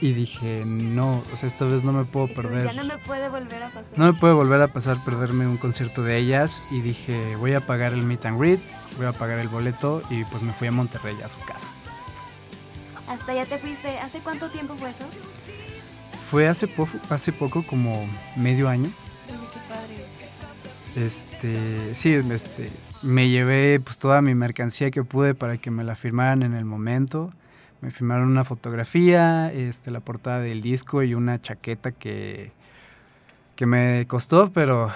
Y 0.00 0.12
dije, 0.12 0.64
no, 0.66 1.22
o 1.32 1.36
sea, 1.36 1.46
esta 1.48 1.64
vez 1.64 1.84
no 1.84 1.92
me 1.92 2.04
puedo 2.04 2.26
perder. 2.28 2.66
Ya 2.66 2.72
no 2.72 2.84
me 2.84 2.98
puede 2.98 3.28
volver 3.28 3.62
a 3.62 3.68
pasar. 3.68 3.92
No 3.96 4.06
me 4.06 4.12
puede 4.18 4.34
volver 4.34 4.60
a 4.60 4.68
pasar 4.68 4.98
perderme 5.04 5.46
un 5.46 5.56
concierto 5.56 6.02
de 6.02 6.18
ellas 6.18 6.62
y 6.70 6.80
dije, 6.80 7.36
voy 7.36 7.54
a 7.54 7.60
pagar 7.60 7.92
el 7.92 8.02
meet 8.02 8.26
and 8.26 8.38
greet, 8.38 8.60
voy 8.96 9.06
a 9.06 9.12
pagar 9.12 9.38
el 9.38 9.48
boleto 9.48 10.02
y 10.10 10.24
pues 10.24 10.42
me 10.42 10.52
fui 10.52 10.66
a 10.68 10.72
Monterrey 10.72 11.16
a 11.24 11.28
su 11.28 11.38
casa. 11.40 11.68
Hasta 13.08 13.34
ya 13.34 13.46
te 13.46 13.56
fuiste. 13.58 13.98
¿Hace 13.98 14.18
cuánto 14.18 14.48
tiempo 14.50 14.74
fue 14.76 14.90
eso? 14.90 15.04
Fue 16.30 16.48
hace, 16.48 16.66
po- 16.66 16.88
hace 17.10 17.32
poco, 17.32 17.62
como 17.62 18.06
medio 18.36 18.68
año. 18.68 18.90
Este, 20.96 21.94
sí, 21.94 22.12
este, 22.14 22.70
me 23.02 23.28
llevé 23.28 23.80
pues 23.80 23.98
toda 23.98 24.22
mi 24.22 24.34
mercancía 24.34 24.90
que 24.90 25.02
pude 25.02 25.34
para 25.34 25.56
que 25.58 25.70
me 25.70 25.84
la 25.84 25.96
firmaran 25.96 26.42
en 26.42 26.54
el 26.54 26.64
momento. 26.64 27.32
Me 27.80 27.90
firmaron 27.90 28.28
una 28.28 28.44
fotografía, 28.44 29.52
este, 29.52 29.90
la 29.90 30.00
portada 30.00 30.38
del 30.40 30.60
disco 30.62 31.02
y 31.02 31.14
una 31.14 31.40
chaqueta 31.40 31.92
que, 31.92 32.52
que 33.56 33.66
me 33.66 34.06
costó, 34.06 34.50
pero 34.52 34.88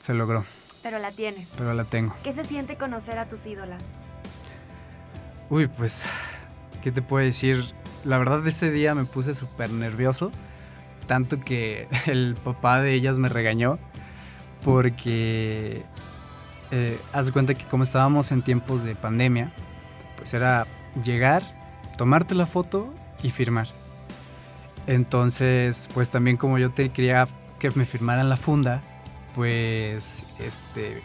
se 0.00 0.12
logró, 0.12 0.44
Pero 0.82 0.98
la 0.98 1.10
tienes. 1.12 1.54
pero 1.56 1.72
la 1.72 1.84
tengo. 1.84 2.14
¿Qué 2.22 2.32
se 2.34 2.44
siente 2.44 2.76
conocer 2.76 3.18
a 3.18 3.26
tus 3.26 3.46
ídolas? 3.46 3.82
Uy, 5.48 5.66
pues, 5.68 6.04
¿qué 6.82 6.92
te 6.92 7.00
puedo 7.00 7.24
decir? 7.24 7.64
La 8.04 8.18
verdad, 8.18 8.46
ese 8.46 8.70
día 8.70 8.94
me 8.94 9.04
puse 9.04 9.32
súper 9.32 9.70
nervioso, 9.70 10.30
tanto 11.06 11.40
que 11.40 11.88
el 12.06 12.36
papá 12.42 12.82
de 12.82 12.92
ellas 12.92 13.18
me 13.18 13.30
regañó, 13.30 13.78
porque 14.64 15.84
eh, 16.70 16.98
haz 17.12 17.26
de 17.26 17.32
cuenta 17.32 17.54
que 17.54 17.64
como 17.66 17.84
estábamos 17.84 18.32
en 18.32 18.42
tiempos 18.42 18.82
de 18.82 18.96
pandemia, 18.96 19.52
pues 20.16 20.32
era 20.34 20.66
llegar, 21.04 21.42
tomarte 21.96 22.34
la 22.34 22.46
foto 22.46 22.92
y 23.22 23.30
firmar. 23.30 23.68
Entonces, 24.86 25.88
pues 25.94 26.10
también 26.10 26.36
como 26.36 26.58
yo 26.58 26.70
te 26.70 26.88
quería 26.90 27.28
que 27.58 27.70
me 27.74 27.84
firmaran 27.84 28.28
la 28.28 28.36
funda, 28.36 28.80
pues, 29.34 30.26
este, 30.40 31.02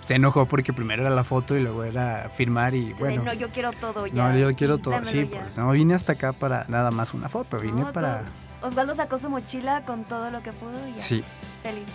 se 0.00 0.14
enojó 0.14 0.46
porque 0.46 0.72
primero 0.72 1.02
era 1.02 1.10
la 1.10 1.24
foto 1.24 1.56
y 1.56 1.62
luego 1.62 1.84
era 1.84 2.30
firmar 2.34 2.74
y 2.74 2.92
bueno. 2.94 3.22
no, 3.24 3.32
yo 3.34 3.48
quiero 3.48 3.72
todo 3.72 4.06
ya. 4.06 4.28
No, 4.28 4.36
yo 4.36 4.54
quiero 4.56 4.76
sí, 4.76 4.82
todo. 4.82 4.94
dámelo 4.94 5.10
Sí, 5.12 5.28
ya. 5.30 5.38
pues 5.40 5.58
no 5.58 5.70
vine 5.70 5.94
hasta 5.94 6.12
acá 6.12 6.32
para 6.32 6.64
nada 6.68 6.90
más 6.90 7.14
una 7.14 7.28
foto, 7.28 7.58
vine 7.58 7.82
No, 7.82 7.92
para... 7.92 8.22
todo. 8.60 8.68
Osvaldo 8.68 8.94
sacó 8.94 9.18
su 9.18 9.28
mochila 9.28 9.82
con 9.84 10.04
todo 10.04 10.30
lo 10.30 10.40
que 10.42 10.52
pudo 10.52 10.88
y 10.88 10.94
ya. 10.94 11.00
Sí, 11.00 11.24
Feliz. 11.62 11.86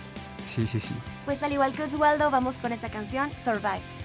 Sí, 0.48 0.66
sí, 0.66 0.80
sí. 0.80 0.94
Pues 1.24 1.42
al 1.42 1.52
igual 1.52 1.72
que 1.72 1.82
Osvaldo, 1.82 2.30
vamos 2.30 2.56
con 2.56 2.72
esta 2.72 2.88
canción, 2.88 3.30
Survive. 3.38 3.97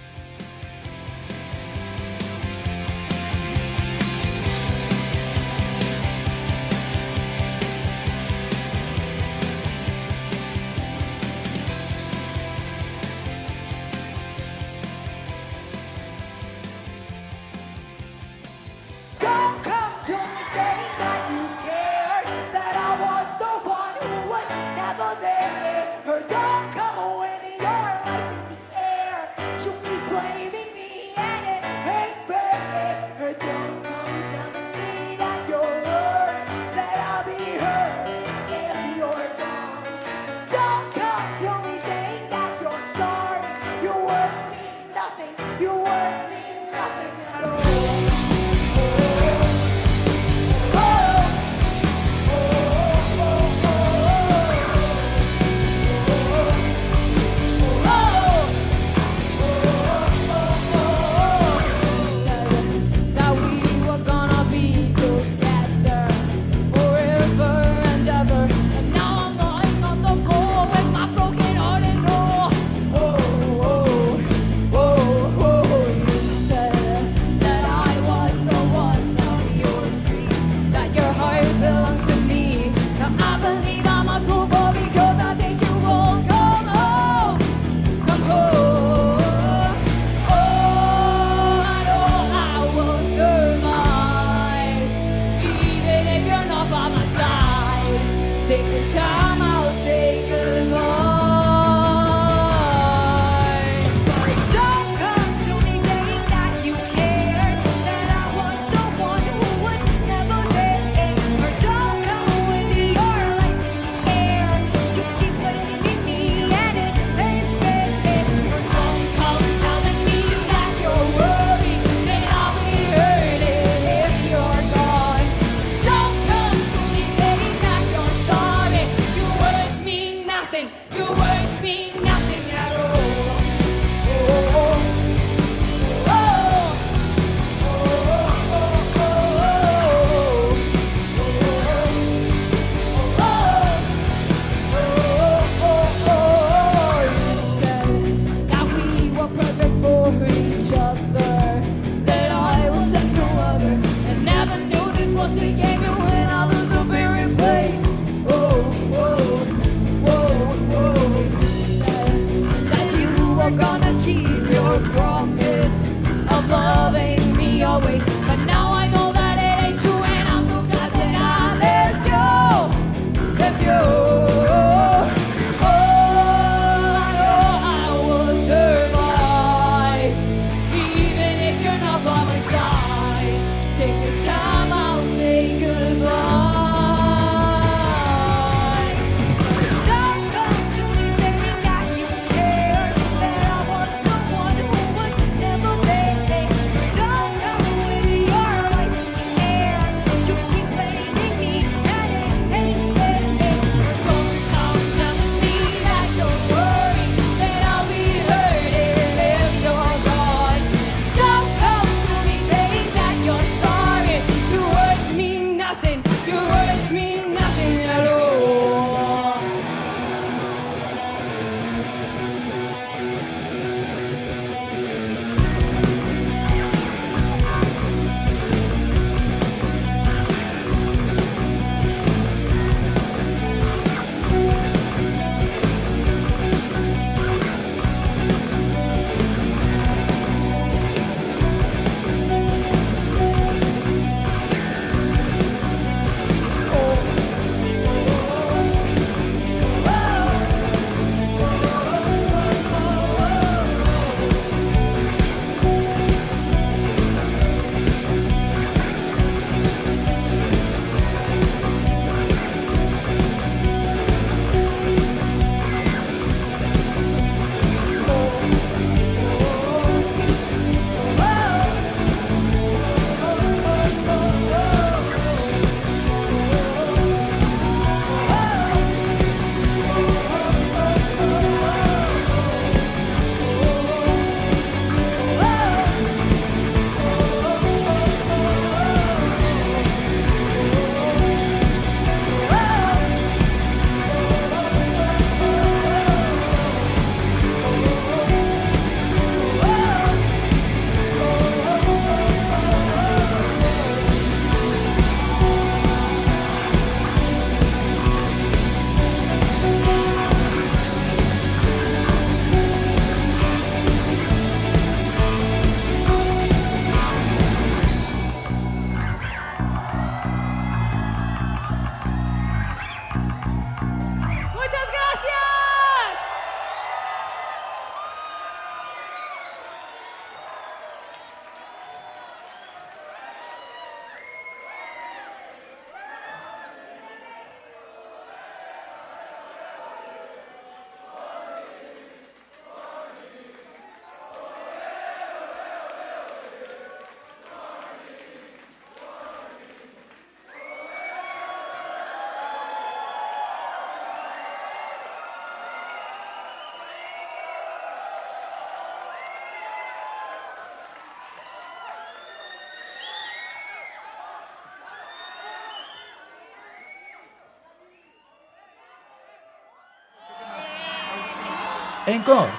Encore. 372.06 372.50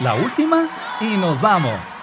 La 0.00 0.16
última 0.16 0.68
y 1.00 1.16
nos 1.16 1.40
vamos. 1.40 1.94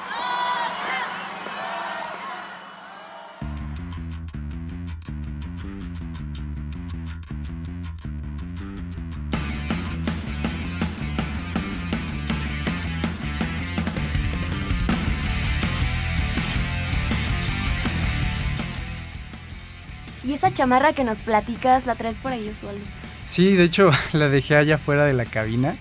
Y 20.23 20.33
esa 20.33 20.51
chamarra 20.51 20.93
que 20.93 21.03
nos 21.03 21.21
platicas 21.21 21.85
la 21.85 21.93
traes 21.93 22.17
por 22.17 22.31
ahí, 22.31 22.49
Osvaldo. 22.49 23.00
Sí, 23.31 23.55
de 23.55 23.63
hecho 23.63 23.91
la 24.11 24.27
dejé 24.27 24.57
allá 24.57 24.75
afuera 24.75 25.05
de 25.05 25.13
la 25.13 25.23
cabina. 25.23 25.77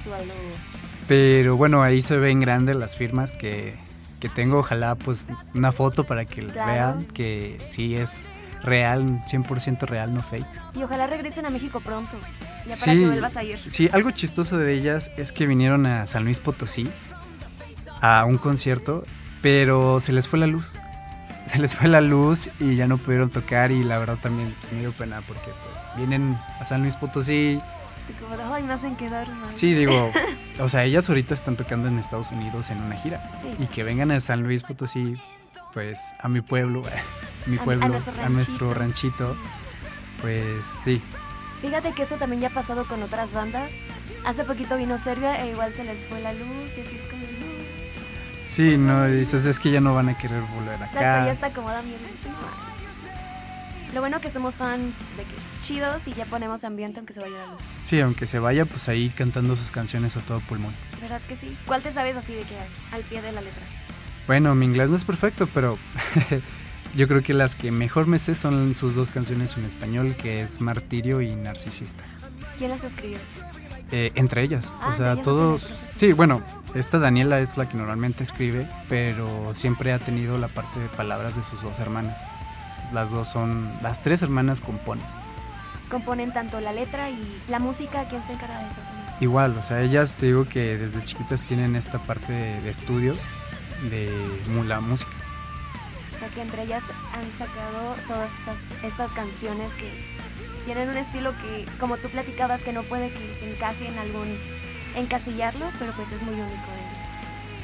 Pero 1.08 1.56
bueno, 1.56 1.82
ahí 1.82 2.00
se 2.00 2.16
ven 2.16 2.38
grandes 2.38 2.76
las 2.76 2.96
firmas 2.96 3.32
que, 3.32 3.74
que 4.20 4.28
tengo. 4.28 4.58
Ojalá 4.58 4.94
pues 4.94 5.26
una 5.52 5.72
foto 5.72 6.04
para 6.04 6.26
que 6.26 6.46
claro. 6.46 6.72
vean 6.72 7.04
que 7.06 7.60
sí 7.68 7.96
es 7.96 8.28
real, 8.62 9.24
100% 9.26 9.80
real, 9.88 10.14
no 10.14 10.22
fake. 10.22 10.46
Y 10.76 10.84
ojalá 10.84 11.08
regresen 11.08 11.44
a 11.44 11.50
México 11.50 11.80
pronto, 11.80 12.16
ya 12.68 12.76
sí, 12.76 12.92
que 12.92 13.06
vuelvas 13.06 13.36
a 13.36 13.42
ir. 13.42 13.58
Sí, 13.66 13.88
algo 13.92 14.12
chistoso 14.12 14.56
de 14.56 14.72
ellas 14.72 15.10
es 15.16 15.32
que 15.32 15.46
vinieron 15.46 15.86
a 15.86 16.06
San 16.06 16.22
Luis 16.22 16.38
Potosí 16.38 16.88
a 18.00 18.24
un 18.26 18.38
concierto, 18.38 19.04
pero 19.42 19.98
se 19.98 20.12
les 20.12 20.28
fue 20.28 20.38
la 20.38 20.46
luz 20.46 20.76
se 21.50 21.58
les 21.58 21.74
fue 21.74 21.88
la 21.88 22.00
luz 22.00 22.48
y 22.60 22.76
ya 22.76 22.86
no 22.86 22.96
pudieron 22.96 23.28
tocar 23.28 23.72
y 23.72 23.82
la 23.82 23.98
verdad 23.98 24.18
también 24.22 24.54
pues, 24.60 24.72
me 24.72 24.80
dio 24.80 24.92
pena 24.92 25.20
porque 25.26 25.50
pues 25.64 25.88
vienen 25.96 26.38
a 26.60 26.64
San 26.64 26.82
Luis 26.82 26.94
Potosí. 26.94 27.60
Como 28.20 28.36
de, 28.36 28.42
ay, 28.44 28.62
me 28.62 28.72
hacen 28.72 28.94
quedar 28.94 29.28
mal. 29.34 29.50
Sí, 29.50 29.74
digo, 29.74 30.12
o 30.60 30.68
sea, 30.68 30.84
ellas 30.84 31.08
ahorita 31.08 31.34
están 31.34 31.56
tocando 31.56 31.88
en 31.88 31.98
Estados 31.98 32.30
Unidos 32.30 32.70
en 32.70 32.80
una 32.80 32.94
gira. 32.96 33.20
Sí. 33.42 33.64
Y 33.64 33.66
que 33.66 33.82
vengan 33.82 34.12
a 34.12 34.20
San 34.20 34.44
Luis 34.44 34.62
Potosí, 34.62 35.16
pues 35.74 35.98
a 36.20 36.28
mi 36.28 36.40
pueblo, 36.40 36.84
a 37.46 37.50
mi 37.50 37.56
pueblo, 37.58 37.86
a, 37.86 37.88
nuestro, 37.88 38.12
ranchito. 38.12 38.30
nuestro 38.30 38.74
ranchito, 38.74 39.36
pues 40.22 40.64
sí. 40.84 41.02
Fíjate 41.62 41.92
que 41.94 42.02
esto 42.02 42.14
también 42.14 42.42
ya 42.42 42.48
ha 42.48 42.52
pasado 42.52 42.84
con 42.84 43.02
otras 43.02 43.34
bandas. 43.34 43.72
Hace 44.24 44.44
poquito 44.44 44.76
vino 44.76 44.98
Serbia 44.98 45.44
e 45.44 45.50
igual 45.50 45.74
se 45.74 45.82
les 45.82 46.06
fue 46.06 46.20
la 46.20 46.32
luz 46.32 46.76
y 46.76 46.80
así 46.82 46.96
es 46.96 47.06
como 47.08 47.24
Sí, 48.40 48.76
no, 48.76 49.06
dices, 49.06 49.44
es 49.44 49.58
que 49.58 49.70
ya 49.70 49.80
no 49.80 49.94
van 49.94 50.08
a 50.08 50.18
querer 50.18 50.40
volver 50.42 50.74
Exacto, 50.74 51.00
ya 51.00 51.22
acá. 51.22 51.32
está 51.32 51.48
dice, 51.48 51.58
no 51.60 52.34
manches. 52.34 53.94
Lo 53.94 54.00
bueno 54.00 54.20
que 54.20 54.30
somos 54.30 54.54
fans 54.54 54.94
de 55.16 55.24
que 55.24 55.34
chidos 55.60 56.06
y 56.06 56.12
ya 56.12 56.24
ponemos 56.24 56.64
ambiente 56.64 56.98
aunque 57.00 57.12
se 57.12 57.20
vaya 57.20 57.36
la 57.36 57.52
luz. 57.52 57.62
Sí, 57.84 58.00
aunque 58.00 58.26
se 58.26 58.38
vaya, 58.38 58.64
pues 58.64 58.88
ahí 58.88 59.10
cantando 59.10 59.56
sus 59.56 59.70
canciones 59.70 60.16
a 60.16 60.20
todo 60.20 60.40
pulmón. 60.40 60.74
¿Verdad 61.00 61.20
que 61.28 61.36
sí? 61.36 61.56
¿Cuál 61.66 61.82
te 61.82 61.92
sabes 61.92 62.16
así 62.16 62.32
de 62.32 62.42
que 62.42 62.56
al 62.92 63.02
pie 63.02 63.20
de 63.20 63.32
la 63.32 63.40
letra? 63.40 63.62
Bueno, 64.26 64.54
mi 64.54 64.66
inglés 64.66 64.90
no 64.90 64.96
es 64.96 65.04
perfecto, 65.04 65.48
pero 65.52 65.76
yo 66.94 67.08
creo 67.08 67.22
que 67.22 67.34
las 67.34 67.54
que 67.54 67.70
mejor 67.72 68.06
me 68.06 68.18
sé 68.18 68.34
son 68.34 68.76
sus 68.76 68.94
dos 68.94 69.10
canciones 69.10 69.56
en 69.56 69.64
español, 69.64 70.14
que 70.14 70.42
es 70.42 70.60
Martirio 70.60 71.20
y 71.20 71.34
Narcisista. 71.34 72.04
¿Quién 72.58 72.70
las 72.70 72.84
escribió? 72.84 73.18
Eh, 73.92 74.12
entre 74.14 74.42
ellas, 74.42 74.72
Ah, 74.80 74.86
o 74.86 74.90
entre 74.90 75.04
sea, 75.14 75.22
todos... 75.22 75.62
Sí, 75.96 76.12
bueno, 76.12 76.42
esta 76.74 76.98
Daniela 76.98 77.40
es 77.40 77.56
la 77.56 77.68
que 77.68 77.76
normalmente 77.76 78.22
escribe, 78.22 78.68
pero 78.88 79.52
siempre 79.54 79.92
ha 79.92 79.98
tenido 79.98 80.38
la 80.38 80.48
parte 80.48 80.78
de 80.78 80.88
palabras 80.88 81.34
de 81.36 81.42
sus 81.42 81.62
dos 81.62 81.78
hermanas. 81.80 82.22
Las 82.92 83.10
dos 83.10 83.28
son... 83.28 83.72
Las 83.82 84.00
tres 84.00 84.22
hermanas 84.22 84.60
componen. 84.60 85.04
Componen 85.90 86.32
tanto 86.32 86.60
la 86.60 86.72
letra 86.72 87.10
y 87.10 87.42
la 87.48 87.58
música. 87.58 88.06
¿Quién 88.08 88.22
se 88.22 88.32
encarga 88.34 88.60
de 88.60 88.68
eso 88.68 88.80
también? 88.80 89.06
Igual, 89.20 89.58
o 89.58 89.62
sea, 89.62 89.80
ellas 89.82 90.14
te 90.14 90.26
digo 90.26 90.44
que 90.44 90.78
desde 90.78 91.02
chiquitas 91.02 91.42
tienen 91.42 91.74
esta 91.74 91.98
parte 91.98 92.32
de, 92.32 92.60
de 92.60 92.70
estudios 92.70 93.18
de 93.90 94.08
la 94.66 94.80
música. 94.80 95.10
O 96.14 96.18
sea 96.18 96.28
que 96.28 96.42
entre 96.42 96.62
ellas 96.62 96.84
han 97.12 97.32
sacado 97.32 97.96
todas 98.06 98.32
estas, 98.34 98.84
estas 98.84 99.10
canciones 99.12 99.74
que 99.74 99.90
tienen 100.64 100.88
un 100.88 100.96
estilo 100.96 101.32
que, 101.32 101.66
como 101.78 101.96
tú 101.96 102.08
platicabas, 102.08 102.62
que 102.62 102.72
no 102.72 102.82
puede 102.82 103.10
que 103.10 103.34
se 103.38 103.50
encaje 103.50 103.88
en 103.88 103.98
algún 103.98 104.38
encasillarlo, 104.96 105.66
pero 105.78 105.92
pues 105.92 106.10
es 106.12 106.22
muy 106.22 106.34
único 106.34 106.50
de 106.50 106.80
ellos. 106.80 107.00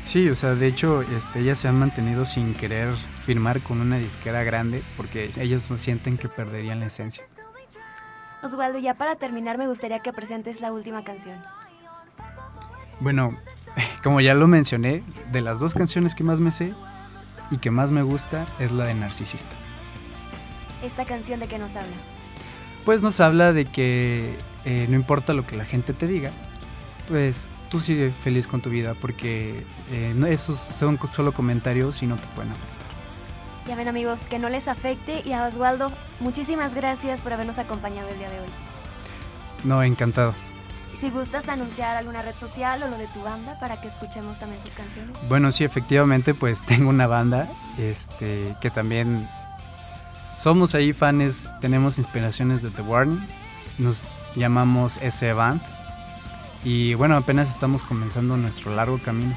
Sí, 0.03 0.29
o 0.29 0.35
sea, 0.35 0.55
de 0.55 0.69
hecho, 0.69 1.03
este, 1.03 1.41
ellas 1.41 1.59
se 1.59 1.69
han 1.69 1.79
mantenido 1.79 2.27
sin 2.27 2.55
querer 2.55 2.95
firmar 3.25 3.61
con 3.61 3.81
una 3.81 3.99
disquera 3.99 4.45
grande 4.45 4.83
porque 4.97 5.31
ellas 5.39 5.69
sienten 5.79 6.17
que 6.17 6.29
perderían 6.29 6.81
la 6.81 6.87
esencia. 6.87 7.25
Osvaldo, 8.43 8.79
ya 8.79 8.95
para 8.95 9.17
terminar 9.17 9.59
me 9.59 9.67
gustaría 9.67 9.99
que 10.01 10.13
presentes 10.13 10.61
la 10.61 10.73
última 10.73 11.03
canción. 11.03 11.41
Bueno, 13.01 13.37
como 14.03 14.21
ya 14.21 14.35
lo 14.35 14.47
mencioné, 14.47 15.03
de 15.33 15.41
las 15.41 15.59
dos 15.59 15.75
canciones 15.75 16.15
que 16.15 16.23
más 16.23 16.41
me 16.41 16.53
sé 16.53 16.73
y 17.51 17.59
que 17.59 17.71
más 17.71 17.91
me 17.91 18.03
gusta 18.03 18.47
es 18.61 18.73
la 18.73 18.85
de 18.85 18.95
Narcisista. 18.95 19.57
Esta 20.83 21.05
canción 21.05 21.41
de 21.41 21.49
qué 21.49 21.59
nos 21.59 21.75
habla. 21.75 22.16
Pues 22.87 23.03
nos 23.03 23.19
habla 23.19 23.53
de 23.53 23.65
que 23.65 24.39
eh, 24.65 24.87
no 24.89 24.95
importa 24.95 25.35
lo 25.35 25.45
que 25.45 25.57
la 25.57 25.65
gente 25.65 25.93
te 25.93 26.07
diga, 26.07 26.31
pues 27.09 27.51
tú 27.69 27.81
sigue 27.81 28.13
feliz 28.23 28.47
con 28.47 28.61
tu 28.61 28.71
vida 28.71 28.95
porque 28.95 29.67
eh, 29.91 30.13
no, 30.15 30.29
esos 30.29 30.61
son 30.61 30.97
solo 31.11 31.35
comentarios 31.35 32.01
y 32.05 32.07
no 32.07 32.15
te 32.15 32.27
pueden 32.37 32.53
afectar. 32.53 32.87
Ya 33.67 33.75
ven 33.75 33.89
amigos, 33.89 34.27
que 34.27 34.39
no 34.39 34.49
les 34.49 34.69
afecte 34.69 35.21
y 35.27 35.33
a 35.33 35.47
Osvaldo, 35.47 35.91
muchísimas 36.21 36.75
gracias 36.75 37.23
por 37.23 37.33
habernos 37.33 37.59
acompañado 37.59 38.09
el 38.09 38.19
día 38.19 38.31
de 38.31 38.39
hoy. 38.39 38.49
No, 39.65 39.83
encantado. 39.83 40.33
Si 40.97 41.11
gustas 41.11 41.49
anunciar 41.49 41.97
alguna 41.97 42.23
red 42.23 42.37
social 42.37 42.85
o 42.85 42.87
lo 42.89 42.99
de 42.99 43.09
tu 43.09 43.21
banda 43.21 43.59
para 43.59 43.81
que 43.81 43.89
escuchemos 43.89 44.39
también 44.39 44.61
sus 44.61 44.75
canciones. 44.77 45.17
Bueno, 45.29 45.51
sí, 45.51 45.65
efectivamente, 45.65 46.35
pues 46.35 46.65
tengo 46.67 46.91
una 46.91 47.09
banda, 47.09 47.49
este, 47.79 48.55
que 48.61 48.71
también 48.71 49.29
somos 50.37 50.75
ahí 50.75 50.93
fans, 50.93 51.55
tenemos 51.61 51.99
inspiraciones 51.99 52.63
de 52.63 52.71
The 52.71 52.83
Warning, 52.83 53.27
nos 53.79 54.27
llamamos 54.35 54.99
S 55.03 55.33
Band 55.33 55.61
y 56.65 56.95
bueno, 56.95 57.17
apenas 57.17 57.49
estamos 57.51 57.85
comenzando 57.85 58.37
nuestro 58.37 58.75
largo 58.75 58.99
camino 58.99 59.37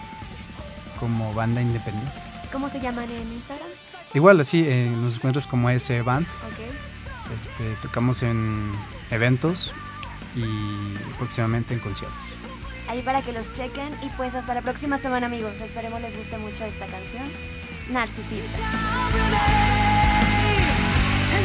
como 0.99 1.33
banda 1.33 1.61
independiente. 1.61 2.11
¿Cómo 2.51 2.69
se 2.69 2.79
llaman 2.79 3.09
en 3.11 3.33
Instagram? 3.33 3.67
Igual 4.13 4.39
así, 4.39 4.63
eh, 4.67 4.89
nos 4.89 5.15
encuentras 5.15 5.45
como 5.47 5.69
S 5.69 6.01
Band, 6.01 6.27
Ok. 6.27 7.35
este, 7.35 7.75
tocamos 7.81 8.23
en 8.23 8.71
eventos 9.11 9.73
y 10.35 10.95
próximamente 11.17 11.73
en 11.73 11.79
conciertos. 11.79 12.21
Ahí 12.87 13.03
para 13.03 13.21
que 13.21 13.31
los 13.33 13.53
chequen 13.53 13.93
y 14.01 14.09
pues 14.17 14.33
hasta 14.33 14.55
la 14.55 14.63
próxima 14.63 14.97
semana 14.97 15.27
amigos. 15.27 15.53
Esperemos 15.61 16.01
les 16.01 16.17
guste 16.17 16.39
mucho 16.39 16.63
esta 16.65 16.87
canción. 16.87 17.23
Narcisista. 17.91 18.57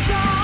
is 0.04 0.10
all 0.10 0.43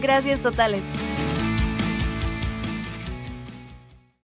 Gracias 0.00 0.40
totales. 0.40 0.84